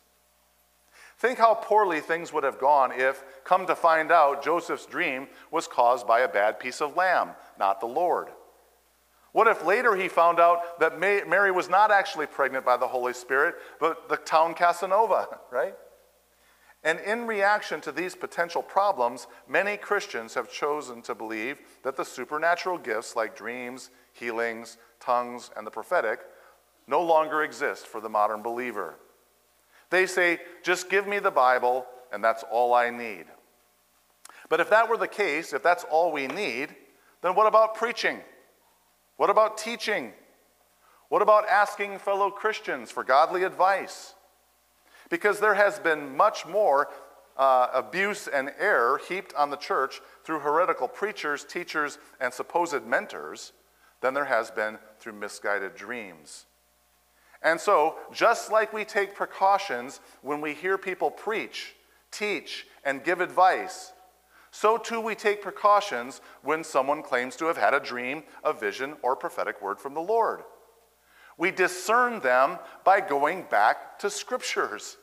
Think 1.17 1.39
how 1.39 1.55
poorly 1.55 1.99
things 1.99 2.31
would 2.31 2.43
have 2.43 2.59
gone 2.59 2.91
if, 2.91 3.23
come 3.43 3.65
to 3.65 3.75
find 3.75 4.11
out, 4.11 4.43
Joseph's 4.43 4.85
dream 4.85 5.27
was 5.49 5.67
caused 5.67 6.05
by 6.05 6.19
a 6.19 6.27
bad 6.27 6.59
piece 6.59 6.79
of 6.79 6.95
lamb, 6.95 7.31
not 7.57 7.79
the 7.79 7.87
Lord. 7.87 8.27
What 9.33 9.47
if 9.47 9.65
later 9.65 9.95
he 9.95 10.07
found 10.07 10.39
out 10.39 10.79
that 10.79 10.99
Mary 10.99 11.51
was 11.51 11.69
not 11.69 11.91
actually 11.91 12.25
pregnant 12.25 12.65
by 12.65 12.77
the 12.77 12.87
Holy 12.87 13.13
Spirit, 13.13 13.55
but 13.79 14.09
the 14.09 14.17
town 14.17 14.53
Casanova, 14.53 15.39
right? 15.51 15.75
And 16.83 16.99
in 16.99 17.27
reaction 17.27 17.81
to 17.81 17.91
these 17.91 18.15
potential 18.15 18.61
problems, 18.61 19.27
many 19.47 19.77
Christians 19.77 20.33
have 20.35 20.51
chosen 20.51 21.01
to 21.03 21.15
believe 21.15 21.59
that 21.83 21.97
the 21.97 22.05
supernatural 22.05 22.77
gifts 22.77 23.15
like 23.15 23.35
dreams, 23.35 23.89
healings, 24.13 24.77
tongues, 24.99 25.51
and 25.57 25.67
the 25.67 25.71
prophetic 25.71 26.21
no 26.87 27.01
longer 27.01 27.43
exist 27.43 27.87
for 27.87 27.99
the 27.99 28.09
modern 28.09 28.41
believer. 28.41 28.95
They 29.89 30.05
say, 30.05 30.39
just 30.63 30.89
give 30.89 31.07
me 31.07 31.19
the 31.19 31.31
Bible, 31.31 31.85
and 32.11 32.23
that's 32.23 32.43
all 32.49 32.73
I 32.73 32.89
need. 32.89 33.25
But 34.49 34.59
if 34.59 34.69
that 34.69 34.87
were 34.87 34.97
the 34.97 35.07
case, 35.07 35.53
if 35.53 35.63
that's 35.63 35.83
all 35.83 36.11
we 36.11 36.27
need, 36.27 36.73
then 37.21 37.35
what 37.35 37.47
about 37.47 37.75
preaching? 37.75 38.21
What 39.17 39.29
about 39.29 39.57
teaching? 39.57 40.13
What 41.09 41.21
about 41.21 41.47
asking 41.47 41.99
fellow 41.99 42.29
Christians 42.29 42.91
for 42.91 43.03
godly 43.03 43.43
advice? 43.43 44.13
Because 45.09 45.39
there 45.39 45.55
has 45.55 45.79
been 45.79 46.15
much 46.15 46.45
more 46.45 46.89
uh, 47.37 47.67
abuse 47.73 48.27
and 48.27 48.51
error 48.59 48.99
heaped 49.07 49.33
on 49.35 49.49
the 49.49 49.57
church 49.57 50.01
through 50.23 50.39
heretical 50.39 50.87
preachers, 50.87 51.43
teachers, 51.43 51.97
and 52.19 52.33
supposed 52.33 52.85
mentors 52.85 53.53
than 54.01 54.13
there 54.13 54.25
has 54.25 54.51
been 54.51 54.77
through 54.99 55.13
misguided 55.13 55.75
dreams. 55.75 56.45
And 57.41 57.59
so, 57.59 57.95
just 58.11 58.51
like 58.51 58.73
we 58.73 58.83
take 58.83 59.15
precautions 59.15 59.99
when 60.21 60.41
we 60.41 60.53
hear 60.53 60.77
people 60.77 61.11
preach, 61.11 61.75
teach, 62.11 62.65
and 62.83 63.03
give 63.03 63.21
advice, 63.21 63.93
so 64.51 64.77
too 64.77 64.99
we 64.99 65.15
take 65.15 65.41
precautions 65.41 66.21
when 66.41 66.63
someone 66.63 67.03
claims 67.03 67.35
to 67.37 67.45
have 67.45 67.57
had 67.57 67.73
a 67.73 67.79
dream, 67.79 68.23
a 68.43 68.53
vision, 68.53 68.95
or 69.01 69.15
prophetic 69.15 69.61
word 69.61 69.79
from 69.79 69.93
the 69.93 70.01
Lord. 70.01 70.41
We 71.37 71.51
discern 71.51 72.19
them 72.19 72.57
by 72.83 73.01
going 73.01 73.45
back 73.49 73.99
to 73.99 74.09
scriptures. 74.09 74.97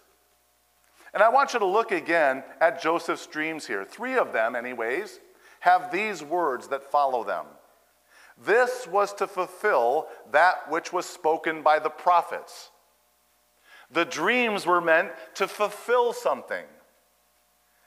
And 1.13 1.23
I 1.23 1.29
want 1.29 1.53
you 1.53 1.61
to 1.61 1.67
look 1.67 1.93
again 1.93 2.43
at 2.61 2.83
Joseph's 2.83 3.27
dreams 3.29 3.67
here. 3.67 3.85
Three 3.85 4.19
of 4.19 4.33
them, 4.33 4.57
anyways, 4.57 5.21
have 5.61 5.93
these 5.93 6.23
words 6.23 6.69
that 6.69 6.91
follow 6.91 7.23
them. 7.23 7.47
This 8.45 8.89
was 8.89 9.15
to 9.15 9.29
fulfill 9.29 10.09
that 10.33 10.69
which 10.69 10.93
was 10.93 11.07
spoken 11.07 11.63
by 11.63 11.79
the 11.79 11.91
prophets. 11.91 12.71
The 13.93 14.05
dreams 14.05 14.67
were 14.67 14.81
meant 14.81 15.13
to 15.35 15.47
fulfill 15.47 16.13
something. 16.13 16.65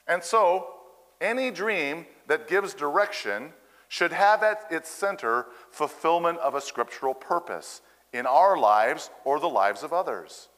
And 0.06 0.24
so, 0.24 0.77
any 1.20 1.50
dream 1.50 2.06
that 2.26 2.48
gives 2.48 2.74
direction 2.74 3.52
should 3.88 4.12
have 4.12 4.42
at 4.42 4.66
its 4.70 4.90
center 4.90 5.46
fulfillment 5.70 6.38
of 6.38 6.54
a 6.54 6.60
scriptural 6.60 7.14
purpose 7.14 7.80
in 8.12 8.26
our 8.26 8.56
lives 8.56 9.10
or 9.24 9.40
the 9.40 9.48
lives 9.48 9.82
of 9.82 9.92
others. 9.92 10.48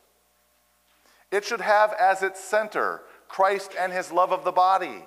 It 1.30 1.44
should 1.44 1.60
have 1.60 1.92
as 1.92 2.22
its 2.22 2.42
center 2.42 3.02
Christ 3.28 3.72
and 3.78 3.92
his 3.92 4.10
love 4.10 4.32
of 4.32 4.44
the 4.44 4.52
body. 4.52 5.04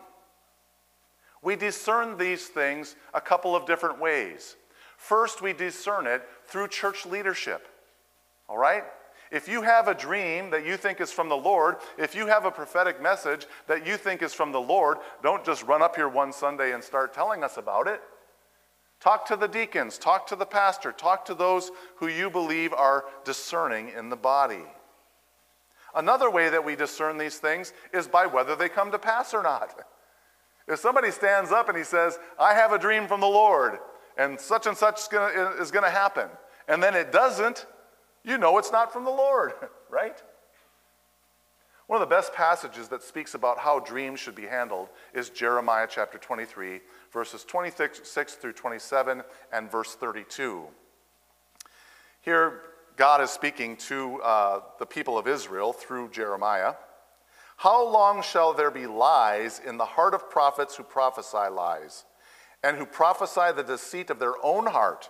We 1.42 1.58
discern 1.58 2.18
these 2.18 2.48
things 2.48 2.96
a 3.14 3.20
couple 3.20 3.56
of 3.56 3.66
different 3.66 4.00
ways. 4.00 4.56
First, 4.98 5.42
we 5.42 5.52
discern 5.52 6.08
it 6.08 6.24
through 6.46 6.70
church 6.70 7.06
leadership. 7.06 7.68
All 8.48 8.58
right? 8.58 8.86
If 9.34 9.48
you 9.48 9.64
have 9.64 9.88
a 9.88 9.96
dream 9.96 10.52
that 10.52 10.64
you 10.64 10.78
think 10.78 11.02
is 11.02 11.12
from 11.12 11.28
the 11.28 11.36
Lord, 11.36 11.78
if 11.98 12.14
you 12.14 12.28
have 12.28 12.46
a 12.46 12.52
prophetic 12.52 13.02
message 13.02 13.48
that 13.66 13.88
you 13.88 13.98
think 13.98 14.22
is 14.22 14.32
from 14.32 14.52
the 14.52 14.62
Lord, 14.62 15.00
don't 15.24 15.44
just 15.44 15.64
run 15.64 15.82
up 15.82 15.96
here 15.96 16.08
one 16.08 16.32
Sunday 16.32 16.72
and 16.72 16.84
start 16.84 17.16
telling 17.16 17.44
us 17.44 17.58
about 17.58 17.88
it. 17.88 18.00
Talk 19.00 19.26
to 19.26 19.36
the 19.36 19.48
deacons, 19.48 19.98
talk 19.98 20.28
to 20.28 20.36
the 20.36 20.46
pastor, 20.46 20.92
talk 20.92 21.26
to 21.26 21.34
those 21.34 21.72
who 21.96 22.08
you 22.08 22.30
believe 22.30 22.74
are 22.74 23.06
discerning 23.26 23.90
in 23.90 24.10
the 24.10 24.16
body. 24.16 24.66
Another 25.96 26.30
way 26.30 26.50
that 26.50 26.64
we 26.64 26.76
discern 26.76 27.18
these 27.18 27.40
things 27.40 27.74
is 27.92 28.08
by 28.08 28.28
whether 28.28 28.56
they 28.56 28.70
come 28.70 28.92
to 28.92 29.00
pass 29.00 29.34
or 29.34 29.42
not. 29.42 29.84
If 30.68 30.78
somebody 30.78 31.10
stands 31.10 31.52
up 31.52 31.70
and 31.70 31.78
he 31.78 31.84
says, 31.84 32.20
I 32.40 32.54
have 32.54 32.72
a 32.72 32.78
dream 32.78 33.08
from 33.08 33.20
the 33.20 33.26
Lord, 33.26 33.80
and 34.16 34.40
such 34.40 34.68
and 34.68 34.78
such 34.78 35.02
is 35.12 35.72
going 35.72 35.84
to 35.84 35.90
happen, 35.90 36.30
and 36.68 36.84
then 36.84 36.96
it 36.96 37.12
doesn't, 37.12 37.66
you 38.24 38.38
know 38.38 38.58
it's 38.58 38.72
not 38.72 38.92
from 38.92 39.04
the 39.04 39.12
Lord, 39.12 39.54
right? 39.90 40.22
One 41.88 42.02
of 42.02 42.10
the 42.10 42.16
best 42.16 42.34
passages 42.34 42.88
that 42.90 43.04
speaks 43.04 43.34
about 43.34 43.60
how 43.60 43.80
dreams 43.80 44.20
should 44.20 44.36
be 44.36 44.46
handled 44.46 44.88
is 45.14 45.30
Jeremiah 45.30 45.88
chapter 45.90 46.18
23, 46.18 46.80
verses 47.12 47.44
26 47.44 48.36
through 48.36 48.54
27 48.54 49.22
and 49.52 49.70
verse 49.70 49.94
32. 49.96 50.64
Here, 52.22 52.62
God 52.96 53.22
is 53.22 53.32
speaking 53.32 53.76
to 53.78 54.22
uh, 54.22 54.60
the 54.80 54.86
people 54.86 55.18
of 55.18 55.28
Israel 55.28 55.74
through 55.74 56.10
Jeremiah. 56.10 56.76
How 57.58 57.86
long 57.88 58.22
shall 58.24 58.54
there 58.54 58.72
be 58.72 58.88
lies 58.88 59.60
in 59.66 59.78
the 59.78 59.86
heart 59.86 60.14
of 60.14 60.30
prophets 60.30 60.76
who 60.76 60.84
prophesy 60.84 61.50
lies, 61.52 62.06
and 62.64 62.78
who 62.78 62.86
prophesy 62.86 63.52
the 63.56 63.64
deceit 63.64 64.10
of 64.10 64.20
their 64.20 64.34
own 64.44 64.68
heart, 64.68 65.10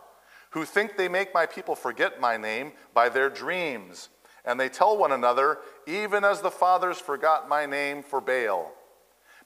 who 0.54 0.66
think 0.66 0.98
they 0.98 1.08
make 1.08 1.34
my 1.34 1.46
people 1.46 1.76
forget 1.76 2.22
my 2.22 2.38
name 2.38 2.74
by 2.94 3.10
their 3.10 3.30
dreams? 3.30 4.10
And 4.46 4.60
they 4.60 4.70
tell 4.70 4.98
one 4.98 5.12
another, 5.12 5.60
even 5.88 6.24
as 6.24 6.42
the 6.42 6.52
fathers 6.52 7.00
forgot 7.00 7.50
my 7.50 7.66
name 7.66 8.04
for 8.04 8.22
Baal. 8.22 8.72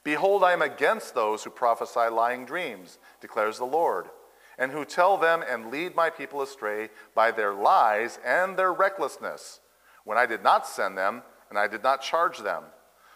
Behold, 0.04 0.44
I 0.44 0.52
am 0.52 0.62
against 0.62 1.14
those 1.14 1.44
who 1.44 1.50
prophesy 1.50 2.08
lying 2.10 2.44
dreams, 2.44 2.98
declares 3.20 3.58
the 3.58 3.64
Lord, 3.64 4.08
and 4.58 4.72
who 4.72 4.84
tell 4.84 5.16
them 5.16 5.42
and 5.48 5.70
lead 5.70 5.94
my 5.94 6.10
people 6.10 6.42
astray 6.42 6.90
by 7.14 7.30
their 7.30 7.54
lies 7.54 8.18
and 8.24 8.56
their 8.56 8.72
recklessness, 8.72 9.60
when 10.04 10.18
I 10.18 10.26
did 10.26 10.42
not 10.42 10.66
send 10.66 10.98
them 10.98 11.22
and 11.48 11.58
I 11.58 11.68
did 11.68 11.82
not 11.82 12.02
charge 12.02 12.38
them. 12.38 12.64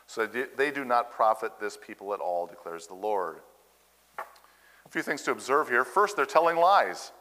So 0.07 0.27
they 0.27 0.71
do 0.71 0.85
not 0.85 1.11
profit 1.11 1.53
this 1.61 1.77
people 1.77 2.15
at 2.15 2.21
all, 2.21 2.47
declares 2.47 2.87
the 2.87 2.95
Lord. 2.95 3.41
A 4.19 4.89
few 4.89 5.03
things 5.03 5.23
to 5.23 5.31
observe 5.31 5.69
here. 5.69 5.85
First, 5.85 6.17
they're 6.17 6.27
telling 6.27 6.57
lies, 6.57 7.13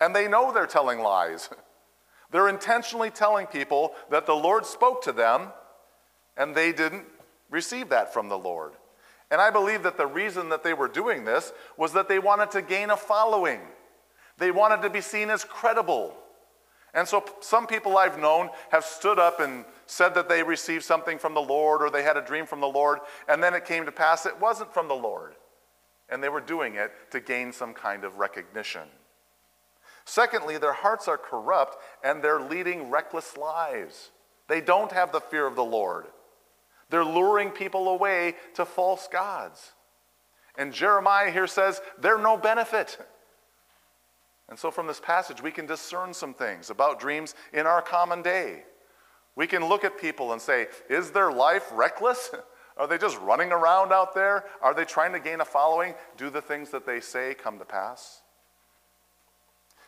and 0.00 0.14
they 0.14 0.28
know 0.28 0.52
they're 0.52 0.66
telling 0.66 1.00
lies. 1.00 1.50
They're 2.30 2.48
intentionally 2.48 3.10
telling 3.10 3.46
people 3.46 3.94
that 4.10 4.26
the 4.26 4.34
Lord 4.34 4.66
spoke 4.66 5.04
to 5.04 5.12
them, 5.12 5.52
and 6.36 6.52
they 6.52 6.72
didn't 6.72 7.04
receive 7.48 7.90
that 7.90 8.12
from 8.12 8.28
the 8.28 8.36
Lord. 8.36 8.72
And 9.30 9.40
I 9.40 9.50
believe 9.50 9.84
that 9.84 9.96
the 9.96 10.06
reason 10.06 10.48
that 10.48 10.64
they 10.64 10.74
were 10.74 10.88
doing 10.88 11.24
this 11.24 11.52
was 11.76 11.92
that 11.92 12.08
they 12.08 12.18
wanted 12.18 12.50
to 12.52 12.62
gain 12.62 12.90
a 12.90 12.96
following. 12.96 13.60
They 14.38 14.50
wanted 14.50 14.82
to 14.82 14.90
be 14.90 15.00
seen 15.00 15.30
as 15.30 15.44
credible. 15.44 16.16
And 16.92 17.06
so 17.06 17.24
some 17.40 17.66
people 17.66 17.98
I've 17.98 18.18
known 18.18 18.50
have 18.70 18.84
stood 18.84 19.18
up 19.18 19.40
and 19.40 19.64
said 19.86 20.14
that 20.14 20.28
they 20.28 20.42
received 20.42 20.84
something 20.84 21.18
from 21.18 21.34
the 21.34 21.40
Lord 21.40 21.82
or 21.82 21.90
they 21.90 22.02
had 22.02 22.16
a 22.16 22.22
dream 22.22 22.46
from 22.46 22.60
the 22.60 22.68
Lord, 22.68 23.00
and 23.28 23.42
then 23.42 23.54
it 23.54 23.64
came 23.64 23.84
to 23.84 23.92
pass 23.92 24.26
it 24.26 24.40
wasn't 24.40 24.72
from 24.72 24.88
the 24.88 24.94
Lord. 24.94 25.34
And 26.08 26.22
they 26.22 26.28
were 26.28 26.40
doing 26.40 26.74
it 26.74 26.92
to 27.10 27.20
gain 27.20 27.52
some 27.52 27.74
kind 27.74 28.04
of 28.04 28.18
recognition. 28.18 28.88
Secondly, 30.04 30.58
their 30.58 30.72
hearts 30.72 31.08
are 31.08 31.18
corrupt 31.18 31.76
and 32.02 32.22
they're 32.22 32.40
leading 32.40 32.90
reckless 32.90 33.36
lives. 33.36 34.10
They 34.48 34.60
don't 34.60 34.92
have 34.92 35.12
the 35.12 35.20
fear 35.20 35.46
of 35.46 35.56
the 35.56 35.64
Lord. 35.64 36.06
They're 36.90 37.04
luring 37.04 37.50
people 37.50 37.88
away 37.88 38.34
to 38.54 38.64
false 38.64 39.08
gods. 39.10 39.72
And 40.56 40.72
Jeremiah 40.72 41.30
here 41.30 41.46
says 41.46 41.80
they're 41.98 42.18
no 42.18 42.36
benefit. 42.36 42.98
And 44.48 44.58
so, 44.58 44.70
from 44.70 44.86
this 44.86 45.00
passage, 45.00 45.42
we 45.42 45.50
can 45.50 45.64
discern 45.64 46.12
some 46.12 46.34
things 46.34 46.68
about 46.68 47.00
dreams 47.00 47.34
in 47.52 47.66
our 47.66 47.80
common 47.80 48.20
day. 48.20 48.64
We 49.36 49.46
can 49.46 49.64
look 49.66 49.84
at 49.84 49.98
people 49.98 50.32
and 50.32 50.40
say, 50.40 50.68
is 50.88 51.10
their 51.10 51.32
life 51.32 51.66
reckless? 51.72 52.30
Are 52.76 52.86
they 52.86 52.98
just 52.98 53.18
running 53.20 53.52
around 53.52 53.92
out 53.92 54.14
there? 54.14 54.44
Are 54.60 54.74
they 54.74 54.84
trying 54.84 55.12
to 55.12 55.20
gain 55.20 55.40
a 55.40 55.44
following? 55.44 55.94
Do 56.16 56.28
the 56.28 56.42
things 56.42 56.70
that 56.70 56.84
they 56.84 57.00
say 57.00 57.34
come 57.34 57.58
to 57.58 57.64
pass? 57.64 58.22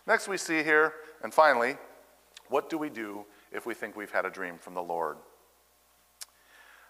Next, 0.06 0.28
we 0.28 0.36
see 0.36 0.62
here, 0.62 0.94
and 1.22 1.34
finally, 1.34 1.76
what 2.48 2.70
do 2.70 2.78
we 2.78 2.90
do 2.90 3.24
if 3.52 3.66
we 3.66 3.74
think 3.74 3.96
we've 3.96 4.12
had 4.12 4.24
a 4.24 4.30
dream 4.30 4.58
from 4.58 4.74
the 4.74 4.82
Lord? 4.82 5.16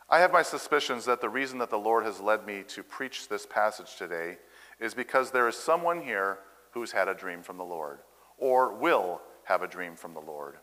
I 0.08 0.20
have 0.20 0.32
my 0.32 0.42
suspicions 0.42 1.04
that 1.06 1.20
the 1.20 1.28
reason 1.28 1.58
that 1.58 1.70
the 1.70 1.78
Lord 1.78 2.04
has 2.04 2.20
led 2.20 2.46
me 2.46 2.62
to 2.68 2.82
preach 2.82 3.28
this 3.28 3.44
passage 3.44 3.96
today 3.96 4.38
is 4.78 4.94
because 4.94 5.30
there 5.30 5.48
is 5.48 5.56
someone 5.56 6.00
here 6.00 6.38
who's 6.72 6.92
had 6.92 7.08
a 7.08 7.14
dream 7.14 7.42
from 7.42 7.56
the 7.56 7.64
Lord 7.64 7.98
or 8.38 8.74
will 8.74 9.20
have 9.44 9.62
a 9.62 9.68
dream 9.68 9.96
from 9.96 10.14
the 10.14 10.20
Lord. 10.20 10.56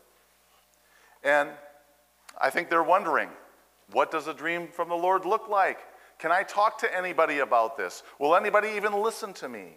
And 1.22 1.50
I 2.40 2.50
think 2.50 2.70
they're 2.70 2.82
wondering 2.82 3.28
what 3.92 4.10
does 4.10 4.28
a 4.28 4.34
dream 4.34 4.68
from 4.68 4.88
the 4.88 4.94
Lord 4.94 5.26
look 5.26 5.48
like? 5.48 5.78
Can 6.18 6.32
I 6.32 6.42
talk 6.42 6.78
to 6.78 6.96
anybody 6.96 7.40
about 7.40 7.76
this? 7.76 8.02
Will 8.18 8.34
anybody 8.34 8.68
even 8.76 8.94
listen 8.94 9.34
to 9.34 9.48
me? 9.48 9.76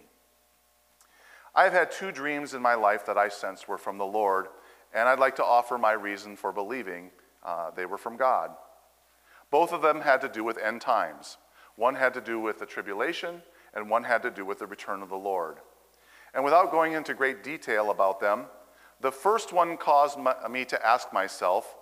I've 1.54 1.72
had 1.72 1.90
two 1.90 2.12
dreams 2.12 2.54
in 2.54 2.62
my 2.62 2.74
life 2.74 3.06
that 3.06 3.18
I 3.18 3.28
sense 3.28 3.66
were 3.66 3.78
from 3.78 3.98
the 3.98 4.06
Lord, 4.06 4.48
and 4.92 5.08
I'd 5.08 5.18
like 5.18 5.36
to 5.36 5.44
offer 5.44 5.78
my 5.78 5.92
reason 5.92 6.36
for 6.36 6.52
believing 6.52 7.10
uh, 7.44 7.70
they 7.70 7.86
were 7.86 7.98
from 7.98 8.16
God. 8.16 8.50
Both 9.50 9.72
of 9.72 9.82
them 9.82 10.00
had 10.00 10.20
to 10.20 10.28
do 10.28 10.44
with 10.44 10.58
end 10.58 10.80
times. 10.80 11.38
One 11.76 11.94
had 11.94 12.14
to 12.14 12.20
do 12.20 12.38
with 12.38 12.58
the 12.58 12.66
tribulation, 12.66 13.42
and 13.74 13.88
one 13.88 14.04
had 14.04 14.22
to 14.22 14.30
do 14.30 14.44
with 14.44 14.58
the 14.58 14.66
return 14.66 15.02
of 15.02 15.08
the 15.08 15.16
Lord. 15.16 15.58
And 16.34 16.44
without 16.44 16.70
going 16.70 16.92
into 16.92 17.14
great 17.14 17.42
detail 17.42 17.90
about 17.90 18.20
them, 18.20 18.46
the 19.00 19.12
first 19.12 19.52
one 19.52 19.76
caused 19.76 20.18
me 20.50 20.64
to 20.66 20.86
ask 20.86 21.12
myself 21.12 21.76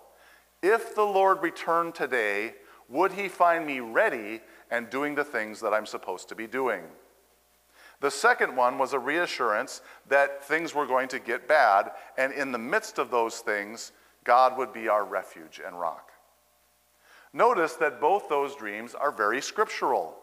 if 0.61 0.95
the 0.95 1.03
Lord 1.03 1.41
returned 1.41 1.95
today, 1.95 2.55
would 2.89 3.11
he 3.11 3.27
find 3.27 3.65
me 3.65 3.79
ready 3.79 4.41
and 4.71 4.89
doing 4.89 5.15
the 5.15 5.23
things 5.23 5.59
that 5.61 5.73
I'm 5.73 5.85
supposed 5.85 6.29
to 6.29 6.35
be 6.35 6.47
doing? 6.47 6.83
The 7.99 8.11
second 8.11 8.55
one 8.55 8.77
was 8.77 8.93
a 8.93 8.99
reassurance 8.99 9.81
that 10.07 10.43
things 10.43 10.75
were 10.75 10.85
going 10.85 11.07
to 11.09 11.19
get 11.19 11.47
bad, 11.47 11.91
and 12.17 12.31
in 12.31 12.51
the 12.51 12.57
midst 12.57 12.99
of 12.99 13.09
those 13.09 13.39
things, 13.39 13.91
God 14.23 14.57
would 14.57 14.71
be 14.71 14.87
our 14.87 15.03
refuge 15.03 15.59
and 15.65 15.79
rock. 15.79 16.11
Notice 17.33 17.73
that 17.73 17.99
both 17.99 18.29
those 18.29 18.55
dreams 18.55 18.93
are 18.93 19.11
very 19.11 19.41
scriptural. 19.41 20.15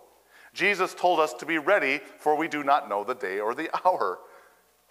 Jesus 0.53 0.95
told 0.95 1.19
us 1.19 1.35
to 1.35 1.47
be 1.47 1.59
ready, 1.59 2.01
for 2.19 2.37
we 2.37 2.47
do 2.47 2.63
not 2.63 2.89
know 2.89 3.03
the 3.03 3.15
day 3.15 3.41
or 3.41 3.55
the 3.55 3.71
hour. 3.85 4.21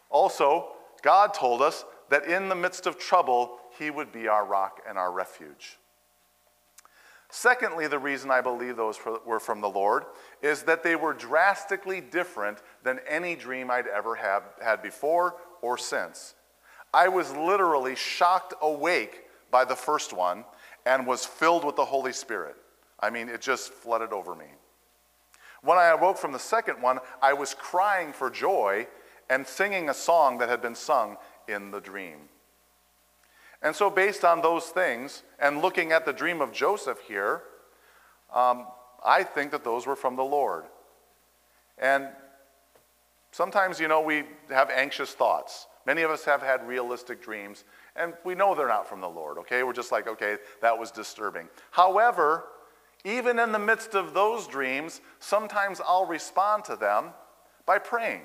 Also, 0.10 0.74
God 1.02 1.34
told 1.34 1.62
us 1.62 1.86
that 2.10 2.26
in 2.26 2.50
the 2.50 2.56
midst 2.56 2.86
of 2.86 3.00
trouble, 3.00 3.60
He 3.80 3.90
would 3.90 4.12
be 4.12 4.28
our 4.28 4.46
rock 4.46 4.82
and 4.88 4.98
our 4.98 5.12
refuge. 5.12 5.80
Secondly, 7.36 7.88
the 7.88 7.98
reason 7.98 8.30
I 8.30 8.42
believe 8.42 8.78
those 8.78 9.00
were 9.26 9.40
from 9.40 9.60
the 9.60 9.68
Lord 9.68 10.06
is 10.44 10.62
that 10.64 10.84
they 10.84 10.96
were 10.96 11.14
drastically 11.14 12.00
different 12.00 12.60
than 12.84 13.00
any 13.10 13.36
dream 13.36 13.72
I'd 13.72 13.88
ever 13.88 14.14
have 14.14 14.44
had 14.62 14.84
before 14.84 15.38
or 15.64 15.76
since. 15.76 16.36
I 16.94 17.08
was 17.08 17.36
literally 17.36 17.96
shocked 17.96 18.54
awake 18.62 19.24
by 19.50 19.66
the 19.66 19.76
first 19.76 20.14
one 20.14 20.46
and 20.86 21.08
was 21.08 21.26
filled 21.26 21.66
with 21.66 21.76
the 21.76 21.86
Holy 21.86 22.14
Spirit. 22.14 22.56
I 23.00 23.10
mean, 23.10 23.30
it 23.30 23.42
just 23.42 23.74
flooded 23.74 24.14
over 24.14 24.36
me. 24.36 24.46
When 25.64 25.80
I 25.80 25.86
awoke 25.86 26.20
from 26.20 26.34
the 26.34 26.40
second 26.40 26.84
one, 26.84 27.00
I 27.20 27.34
was 27.34 27.56
crying 27.56 28.14
for 28.14 28.30
joy 28.30 28.86
and 29.32 29.48
singing 29.48 29.90
a 29.90 29.94
song 29.96 30.38
that 30.38 30.50
had 30.50 30.62
been 30.62 30.76
sung 30.76 31.18
in 31.48 31.72
the 31.72 31.82
dream. 31.82 32.30
And 33.64 33.74
so, 33.74 33.90
based 33.90 34.26
on 34.26 34.42
those 34.42 34.66
things, 34.66 35.24
and 35.40 35.62
looking 35.62 35.94
at 35.94 36.06
the 36.06 36.12
dream 36.12 36.42
of 36.42 36.52
Joseph 36.52 37.00
here, 37.08 37.44
um, 38.34 38.68
I 39.04 39.24
think 39.24 39.52
that 39.52 39.64
those 39.64 39.88
were 39.88 39.96
from 39.96 40.18
the 40.18 40.24
Lord. 40.24 40.66
And 41.78 42.10
sometimes, 43.32 43.80
you 43.80 43.88
know, 43.88 44.02
we 44.02 44.24
have 44.50 44.70
anxious 44.70 45.14
thoughts. 45.14 45.68
Many 45.86 46.02
of 46.02 46.12
us 46.12 46.26
have 46.26 46.42
had 46.42 46.68
realistic 46.68 47.22
dreams, 47.22 47.64
and 47.96 48.14
we 48.26 48.36
know 48.36 48.54
they're 48.54 48.68
not 48.68 48.88
from 48.88 49.00
the 49.02 49.10
Lord, 49.10 49.38
okay? 49.40 49.64
We're 49.64 49.74
just 49.74 49.92
like, 49.92 50.08
okay, 50.08 50.38
that 50.62 50.78
was 50.78 50.92
disturbing. 50.92 51.48
However, 51.72 52.46
even 53.06 53.40
in 53.40 53.52
the 53.52 53.60
midst 53.60 53.96
of 53.96 54.14
those 54.14 54.48
dreams, 54.48 55.02
sometimes 55.20 55.82
I'll 55.86 56.06
respond 56.06 56.66
to 56.66 56.76
them 56.76 57.12
by 57.66 57.80
praying. 57.80 58.22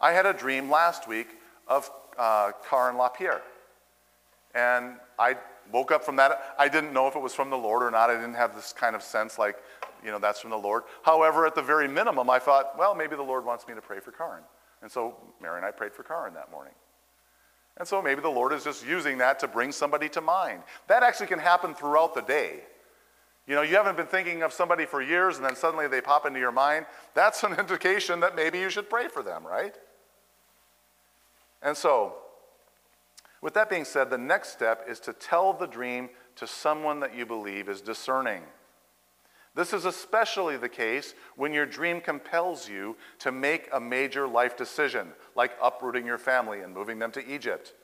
I 0.00 0.12
had 0.12 0.26
a 0.26 0.32
dream 0.32 0.70
last 0.70 1.08
week 1.08 1.28
of 1.68 1.90
uh, 2.18 2.52
Karen 2.68 2.96
LaPierre. 2.96 3.42
And 4.54 4.96
I 5.18 5.36
woke 5.72 5.90
up 5.90 6.04
from 6.04 6.16
that. 6.16 6.54
I 6.58 6.68
didn't 6.68 6.92
know 6.92 7.08
if 7.08 7.16
it 7.16 7.22
was 7.22 7.34
from 7.34 7.50
the 7.50 7.56
Lord 7.56 7.82
or 7.82 7.90
not. 7.90 8.10
I 8.10 8.14
didn't 8.14 8.34
have 8.34 8.54
this 8.54 8.72
kind 8.72 8.94
of 8.94 9.02
sense 9.02 9.38
like, 9.38 9.56
you 10.04 10.10
know, 10.10 10.18
that's 10.18 10.40
from 10.40 10.50
the 10.50 10.56
Lord. 10.56 10.84
However, 11.02 11.46
at 11.46 11.54
the 11.54 11.62
very 11.62 11.88
minimum, 11.88 12.28
I 12.30 12.38
thought, 12.38 12.78
well, 12.78 12.94
maybe 12.94 13.16
the 13.16 13.22
Lord 13.22 13.44
wants 13.44 13.66
me 13.66 13.74
to 13.74 13.80
pray 13.80 14.00
for 14.00 14.12
Karen. 14.12 14.42
And 14.82 14.90
so 14.90 15.16
Mary 15.40 15.56
and 15.56 15.64
I 15.64 15.70
prayed 15.70 15.92
for 15.92 16.02
Karen 16.02 16.34
that 16.34 16.50
morning. 16.50 16.74
And 17.76 17.88
so 17.88 18.00
maybe 18.00 18.20
the 18.20 18.28
Lord 18.28 18.52
is 18.52 18.62
just 18.62 18.86
using 18.86 19.18
that 19.18 19.38
to 19.40 19.48
bring 19.48 19.72
somebody 19.72 20.08
to 20.10 20.20
mind. 20.20 20.62
That 20.86 21.02
actually 21.02 21.26
can 21.26 21.40
happen 21.40 21.74
throughout 21.74 22.14
the 22.14 22.20
day. 22.20 22.60
You 23.46 23.54
know, 23.54 23.62
you 23.62 23.76
haven't 23.76 23.96
been 23.96 24.06
thinking 24.06 24.42
of 24.42 24.52
somebody 24.52 24.86
for 24.86 25.02
years 25.02 25.36
and 25.36 25.44
then 25.44 25.56
suddenly 25.56 25.88
they 25.88 26.00
pop 26.00 26.24
into 26.24 26.38
your 26.38 26.52
mind. 26.52 26.86
That's 27.14 27.42
an 27.42 27.54
indication 27.58 28.20
that 28.20 28.36
maybe 28.36 28.58
you 28.58 28.70
should 28.70 28.88
pray 28.88 29.08
for 29.08 29.22
them, 29.22 29.46
right? 29.46 29.74
And 31.62 31.76
so, 31.76 32.14
with 33.44 33.52
that 33.52 33.68
being 33.68 33.84
said, 33.84 34.08
the 34.08 34.16
next 34.16 34.48
step 34.48 34.86
is 34.88 34.98
to 35.00 35.12
tell 35.12 35.52
the 35.52 35.66
dream 35.66 36.08
to 36.36 36.46
someone 36.46 37.00
that 37.00 37.14
you 37.14 37.26
believe 37.26 37.68
is 37.68 37.82
discerning. 37.82 38.40
This 39.54 39.74
is 39.74 39.84
especially 39.84 40.56
the 40.56 40.70
case 40.70 41.14
when 41.36 41.52
your 41.52 41.66
dream 41.66 42.00
compels 42.00 42.70
you 42.70 42.96
to 43.18 43.30
make 43.30 43.68
a 43.70 43.78
major 43.78 44.26
life 44.26 44.56
decision, 44.56 45.12
like 45.36 45.52
uprooting 45.62 46.06
your 46.06 46.16
family 46.16 46.60
and 46.60 46.72
moving 46.72 46.98
them 46.98 47.12
to 47.12 47.32
Egypt. 47.32 47.74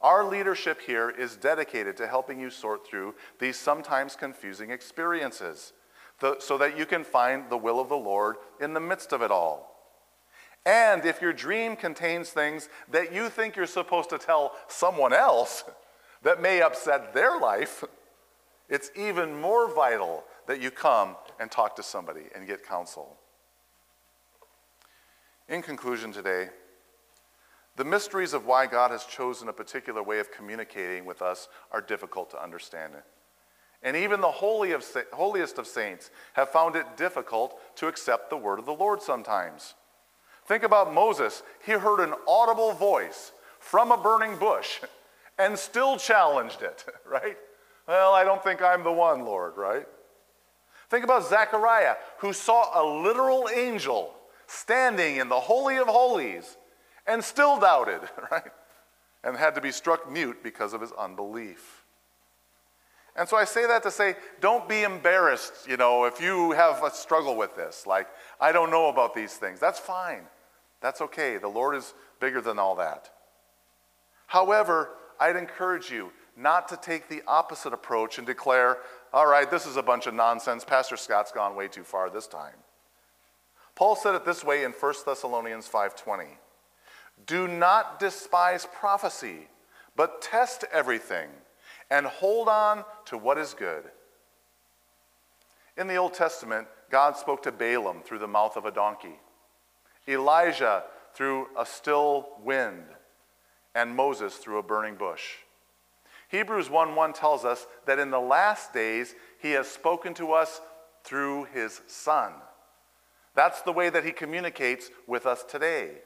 Our 0.00 0.24
leadership 0.24 0.80
here 0.80 1.10
is 1.10 1.34
dedicated 1.34 1.96
to 1.96 2.06
helping 2.06 2.38
you 2.38 2.48
sort 2.48 2.86
through 2.86 3.16
these 3.40 3.56
sometimes 3.56 4.14
confusing 4.14 4.70
experiences 4.70 5.72
so 6.38 6.56
that 6.58 6.78
you 6.78 6.86
can 6.86 7.02
find 7.02 7.50
the 7.50 7.56
will 7.56 7.80
of 7.80 7.88
the 7.88 7.96
Lord 7.96 8.36
in 8.60 8.72
the 8.72 8.80
midst 8.80 9.12
of 9.12 9.20
it 9.20 9.32
all. 9.32 9.77
And 10.68 11.06
if 11.06 11.22
your 11.22 11.32
dream 11.32 11.76
contains 11.76 12.28
things 12.28 12.68
that 12.90 13.10
you 13.10 13.30
think 13.30 13.56
you're 13.56 13.64
supposed 13.64 14.10
to 14.10 14.18
tell 14.18 14.52
someone 14.66 15.14
else 15.14 15.64
that 16.22 16.42
may 16.42 16.60
upset 16.60 17.14
their 17.14 17.38
life, 17.40 17.84
it's 18.68 18.90
even 18.94 19.40
more 19.40 19.74
vital 19.74 20.24
that 20.46 20.60
you 20.60 20.70
come 20.70 21.16
and 21.40 21.50
talk 21.50 21.74
to 21.76 21.82
somebody 21.82 22.24
and 22.34 22.46
get 22.46 22.66
counsel. 22.66 23.16
In 25.48 25.62
conclusion 25.62 26.12
today, 26.12 26.50
the 27.76 27.84
mysteries 27.86 28.34
of 28.34 28.44
why 28.44 28.66
God 28.66 28.90
has 28.90 29.04
chosen 29.04 29.48
a 29.48 29.54
particular 29.54 30.02
way 30.02 30.18
of 30.18 30.30
communicating 30.30 31.06
with 31.06 31.22
us 31.22 31.48
are 31.72 31.80
difficult 31.80 32.28
to 32.32 32.42
understand. 32.42 32.92
And 33.82 33.96
even 33.96 34.20
the 34.20 34.30
holiest 34.30 35.58
of 35.58 35.66
saints 35.66 36.10
have 36.34 36.50
found 36.50 36.76
it 36.76 36.98
difficult 36.98 37.58
to 37.76 37.86
accept 37.86 38.28
the 38.28 38.36
word 38.36 38.58
of 38.58 38.66
the 38.66 38.74
Lord 38.74 39.00
sometimes. 39.00 39.74
Think 40.48 40.62
about 40.62 40.94
Moses. 40.94 41.42
He 41.64 41.72
heard 41.72 42.00
an 42.00 42.14
audible 42.26 42.72
voice 42.72 43.32
from 43.60 43.92
a 43.92 43.98
burning 43.98 44.36
bush, 44.36 44.80
and 45.38 45.58
still 45.58 45.98
challenged 45.98 46.62
it, 46.62 46.86
right? 47.06 47.36
Well, 47.86 48.14
I 48.14 48.24
don't 48.24 48.42
think 48.42 48.62
I'm 48.62 48.82
the 48.82 48.92
one, 48.92 49.26
Lord, 49.26 49.58
right? 49.58 49.86
Think 50.88 51.04
about 51.04 51.28
Zechariah, 51.28 51.96
who 52.20 52.32
saw 52.32 52.82
a 52.82 52.82
literal 53.02 53.50
angel 53.54 54.14
standing 54.46 55.16
in 55.16 55.28
the 55.28 55.38
Holy 55.38 55.76
of 55.76 55.86
Holies 55.86 56.56
and 57.06 57.22
still 57.22 57.60
doubted, 57.60 58.00
right? 58.30 58.50
And 59.22 59.36
had 59.36 59.54
to 59.56 59.60
be 59.60 59.70
struck 59.70 60.10
mute 60.10 60.42
because 60.42 60.72
of 60.72 60.80
his 60.80 60.92
unbelief. 60.92 61.84
And 63.14 63.28
so 63.28 63.36
I 63.36 63.44
say 63.44 63.66
that 63.66 63.82
to 63.82 63.90
say, 63.90 64.16
don't 64.40 64.66
be 64.66 64.82
embarrassed, 64.82 65.68
you 65.68 65.76
know, 65.76 66.06
if 66.06 66.22
you 66.22 66.52
have 66.52 66.82
a 66.82 66.90
struggle 66.90 67.36
with 67.36 67.54
this. 67.54 67.86
Like, 67.86 68.06
I 68.40 68.50
don't 68.50 68.70
know 68.70 68.88
about 68.88 69.12
these 69.12 69.34
things. 69.34 69.60
That's 69.60 69.78
fine. 69.78 70.22
That's 70.80 71.00
okay. 71.00 71.38
The 71.38 71.48
Lord 71.48 71.74
is 71.74 71.94
bigger 72.20 72.40
than 72.40 72.58
all 72.58 72.76
that. 72.76 73.10
However, 74.26 74.90
I'd 75.18 75.36
encourage 75.36 75.90
you 75.90 76.12
not 76.36 76.68
to 76.68 76.76
take 76.76 77.08
the 77.08 77.22
opposite 77.26 77.72
approach 77.72 78.18
and 78.18 78.26
declare, 78.26 78.78
all 79.12 79.26
right, 79.26 79.50
this 79.50 79.66
is 79.66 79.76
a 79.76 79.82
bunch 79.82 80.06
of 80.06 80.14
nonsense. 80.14 80.64
Pastor 80.64 80.96
Scott's 80.96 81.32
gone 81.32 81.56
way 81.56 81.66
too 81.66 81.82
far 81.82 82.10
this 82.10 82.26
time. 82.26 82.54
Paul 83.74 83.96
said 83.96 84.14
it 84.14 84.24
this 84.24 84.44
way 84.44 84.64
in 84.64 84.72
1 84.72 84.94
Thessalonians 85.06 85.68
5:20. 85.68 86.38
Do 87.26 87.48
not 87.48 87.98
despise 87.98 88.66
prophecy, 88.72 89.48
but 89.96 90.22
test 90.22 90.64
everything 90.72 91.28
and 91.90 92.06
hold 92.06 92.48
on 92.48 92.84
to 93.06 93.16
what 93.16 93.38
is 93.38 93.54
good. 93.54 93.90
In 95.76 95.86
the 95.86 95.96
Old 95.96 96.14
Testament, 96.14 96.68
God 96.90 97.16
spoke 97.16 97.42
to 97.44 97.52
Balaam 97.52 98.02
through 98.02 98.18
the 98.18 98.28
mouth 98.28 98.56
of 98.56 98.66
a 98.66 98.70
donkey, 98.70 99.18
Elijah 100.08 100.84
through 101.14 101.48
a 101.56 101.66
still 101.66 102.28
wind, 102.42 102.84
and 103.74 103.94
Moses 103.94 104.36
through 104.36 104.58
a 104.58 104.62
burning 104.62 104.96
bush. 104.96 105.36
Hebrews 106.28 106.68
1:1 106.68 107.12
tells 107.12 107.44
us 107.44 107.66
that 107.86 107.98
in 107.98 108.10
the 108.10 108.20
last 108.20 108.72
days 108.72 109.14
he 109.38 109.52
has 109.52 109.68
spoken 109.68 110.14
to 110.14 110.32
us 110.32 110.60
through 111.04 111.44
his 111.44 111.80
son. 111.86 112.34
That's 113.34 113.62
the 113.62 113.72
way 113.72 113.88
that 113.88 114.04
he 114.04 114.12
communicates 114.12 114.90
with 115.06 115.26
us 115.26 115.44
today. 115.44 116.02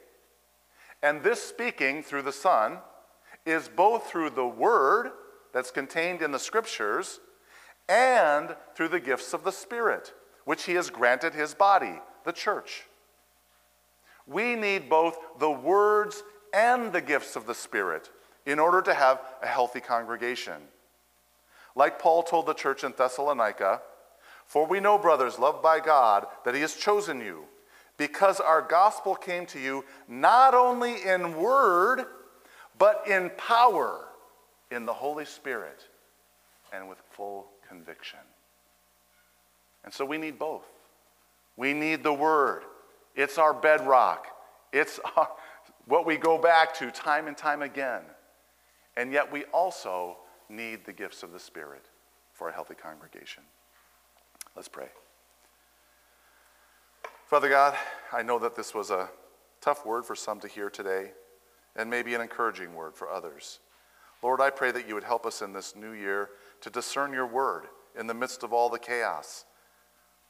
And 1.02 1.22
this 1.22 1.42
speaking 1.42 2.02
through 2.02 2.22
the 2.22 2.32
son 2.32 2.80
is 3.44 3.68
both 3.68 4.06
through 4.06 4.30
the 4.30 4.46
word 4.46 5.12
that's 5.52 5.70
contained 5.70 6.22
in 6.22 6.30
the 6.30 6.38
scriptures 6.38 7.20
and 7.88 8.56
through 8.74 8.88
the 8.88 9.00
gifts 9.00 9.32
of 9.32 9.44
the 9.44 9.50
spirit, 9.50 10.14
which 10.44 10.64
he 10.64 10.74
has 10.74 10.90
granted 10.90 11.34
his 11.34 11.54
body, 11.54 12.00
the 12.24 12.32
church. 12.32 12.86
We 14.26 14.54
need 14.54 14.88
both 14.88 15.18
the 15.38 15.50
words 15.50 16.22
and 16.52 16.92
the 16.92 17.00
gifts 17.00 17.36
of 17.36 17.46
the 17.46 17.54
spirit 17.54 18.10
in 18.46 18.58
order 18.58 18.82
to 18.82 18.94
have 18.94 19.20
a 19.42 19.46
healthy 19.46 19.80
congregation. 19.80 20.60
Like 21.74 21.98
Paul 21.98 22.22
told 22.22 22.46
the 22.46 22.54
church 22.54 22.84
in 22.84 22.92
Thessalonica, 22.96 23.80
for 24.46 24.66
we 24.66 24.80
know, 24.80 24.98
brothers, 24.98 25.38
loved 25.38 25.62
by 25.62 25.80
God, 25.80 26.26
that 26.44 26.54
he 26.54 26.60
has 26.60 26.74
chosen 26.74 27.20
you, 27.20 27.44
because 27.96 28.40
our 28.40 28.60
gospel 28.60 29.14
came 29.14 29.46
to 29.46 29.58
you 29.58 29.84
not 30.08 30.54
only 30.54 31.02
in 31.04 31.36
word, 31.36 32.04
but 32.78 33.04
in 33.08 33.30
power, 33.38 34.08
in 34.70 34.84
the 34.84 34.92
Holy 34.92 35.24
Spirit, 35.24 35.88
and 36.72 36.88
with 36.88 36.98
full 37.10 37.46
conviction. 37.66 38.18
And 39.84 39.92
so 39.92 40.04
we 40.04 40.18
need 40.18 40.38
both. 40.38 40.66
We 41.56 41.72
need 41.72 42.02
the 42.02 42.12
word, 42.12 42.64
it's 43.14 43.38
our 43.38 43.54
bedrock, 43.54 44.26
it's 44.72 45.00
our, 45.16 45.28
what 45.86 46.06
we 46.06 46.16
go 46.16 46.38
back 46.38 46.74
to 46.78 46.90
time 46.90 47.26
and 47.26 47.36
time 47.36 47.62
again. 47.62 48.02
And 48.96 49.12
yet 49.12 49.32
we 49.32 49.44
also 49.44 50.18
need 50.48 50.84
the 50.84 50.92
gifts 50.92 51.22
of 51.22 51.32
the 51.32 51.40
Spirit 51.40 51.86
for 52.32 52.48
a 52.48 52.52
healthy 52.52 52.74
congregation. 52.74 53.42
Let's 54.54 54.68
pray. 54.68 54.88
Father 57.26 57.48
God, 57.48 57.74
I 58.12 58.22
know 58.22 58.38
that 58.38 58.54
this 58.54 58.74
was 58.74 58.90
a 58.90 59.08
tough 59.62 59.86
word 59.86 60.04
for 60.04 60.14
some 60.14 60.40
to 60.40 60.48
hear 60.48 60.68
today, 60.68 61.12
and 61.74 61.88
maybe 61.88 62.14
an 62.14 62.20
encouraging 62.20 62.74
word 62.74 62.94
for 62.94 63.08
others. 63.08 63.60
Lord, 64.22 64.40
I 64.40 64.50
pray 64.50 64.70
that 64.72 64.86
you 64.86 64.94
would 64.94 65.04
help 65.04 65.24
us 65.24 65.40
in 65.40 65.52
this 65.52 65.74
new 65.74 65.92
year 65.92 66.30
to 66.60 66.70
discern 66.70 67.12
your 67.12 67.26
word 67.26 67.64
in 67.98 68.06
the 68.06 68.14
midst 68.14 68.42
of 68.42 68.52
all 68.52 68.68
the 68.68 68.78
chaos. 68.78 69.46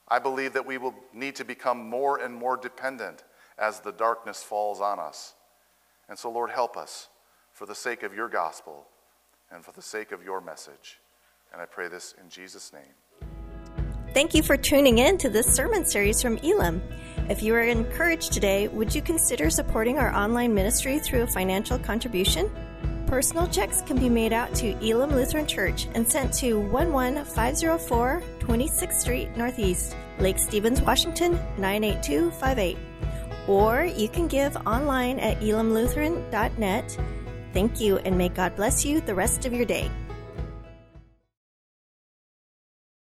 I 0.08 0.18
believe 0.18 0.52
that 0.54 0.66
we 0.66 0.78
will 0.78 0.94
need 1.12 1.36
to 1.36 1.44
become 1.44 1.88
more 1.88 2.18
and 2.18 2.34
more 2.34 2.56
dependent 2.56 3.24
as 3.58 3.80
the 3.80 3.92
darkness 3.92 4.42
falls 4.42 4.80
on 4.80 4.98
us. 4.98 5.34
And 6.08 6.18
so, 6.18 6.30
Lord, 6.30 6.50
help 6.50 6.76
us 6.76 7.08
for 7.52 7.66
the 7.66 7.74
sake 7.74 8.02
of 8.02 8.14
your 8.14 8.28
gospel 8.28 8.86
and 9.50 9.64
for 9.64 9.72
the 9.72 9.82
sake 9.82 10.12
of 10.12 10.24
your 10.24 10.40
message. 10.40 10.98
And 11.52 11.60
I 11.60 11.66
pray 11.66 11.88
this 11.88 12.14
in 12.20 12.28
Jesus' 12.28 12.72
name. 12.72 13.30
Thank 14.14 14.34
you 14.34 14.42
for 14.42 14.56
tuning 14.56 14.98
in 14.98 15.16
to 15.18 15.30
this 15.30 15.46
sermon 15.46 15.86
series 15.86 16.20
from 16.20 16.38
Elam. 16.38 16.82
If 17.30 17.42
you 17.42 17.54
are 17.54 17.62
encouraged 17.62 18.32
today, 18.32 18.68
would 18.68 18.94
you 18.94 19.00
consider 19.00 19.48
supporting 19.48 19.98
our 19.98 20.14
online 20.14 20.52
ministry 20.52 20.98
through 20.98 21.22
a 21.22 21.26
financial 21.26 21.78
contribution? 21.78 22.50
Personal 23.12 23.46
checks 23.46 23.82
can 23.82 23.98
be 23.98 24.08
made 24.08 24.32
out 24.32 24.54
to 24.54 24.72
Elam 24.82 25.10
Lutheran 25.10 25.46
Church 25.46 25.86
and 25.94 26.10
sent 26.10 26.32
to 26.32 26.62
11504 26.70 28.22
26th 28.38 28.92
Street 28.94 29.36
Northeast, 29.36 29.94
Lake 30.18 30.38
Stevens, 30.38 30.80
Washington 30.80 31.32
98258. 31.58 32.78
Or 33.46 33.84
you 33.84 34.08
can 34.08 34.28
give 34.28 34.56
online 34.66 35.18
at 35.18 35.38
elamlutheran.net 35.40 36.98
Thank 37.52 37.82
you, 37.82 37.98
and 37.98 38.16
may 38.16 38.30
God 38.30 38.56
bless 38.56 38.82
you 38.82 39.02
the 39.02 39.14
rest 39.14 39.44
of 39.44 39.52
your 39.52 39.66
day. 39.66 39.90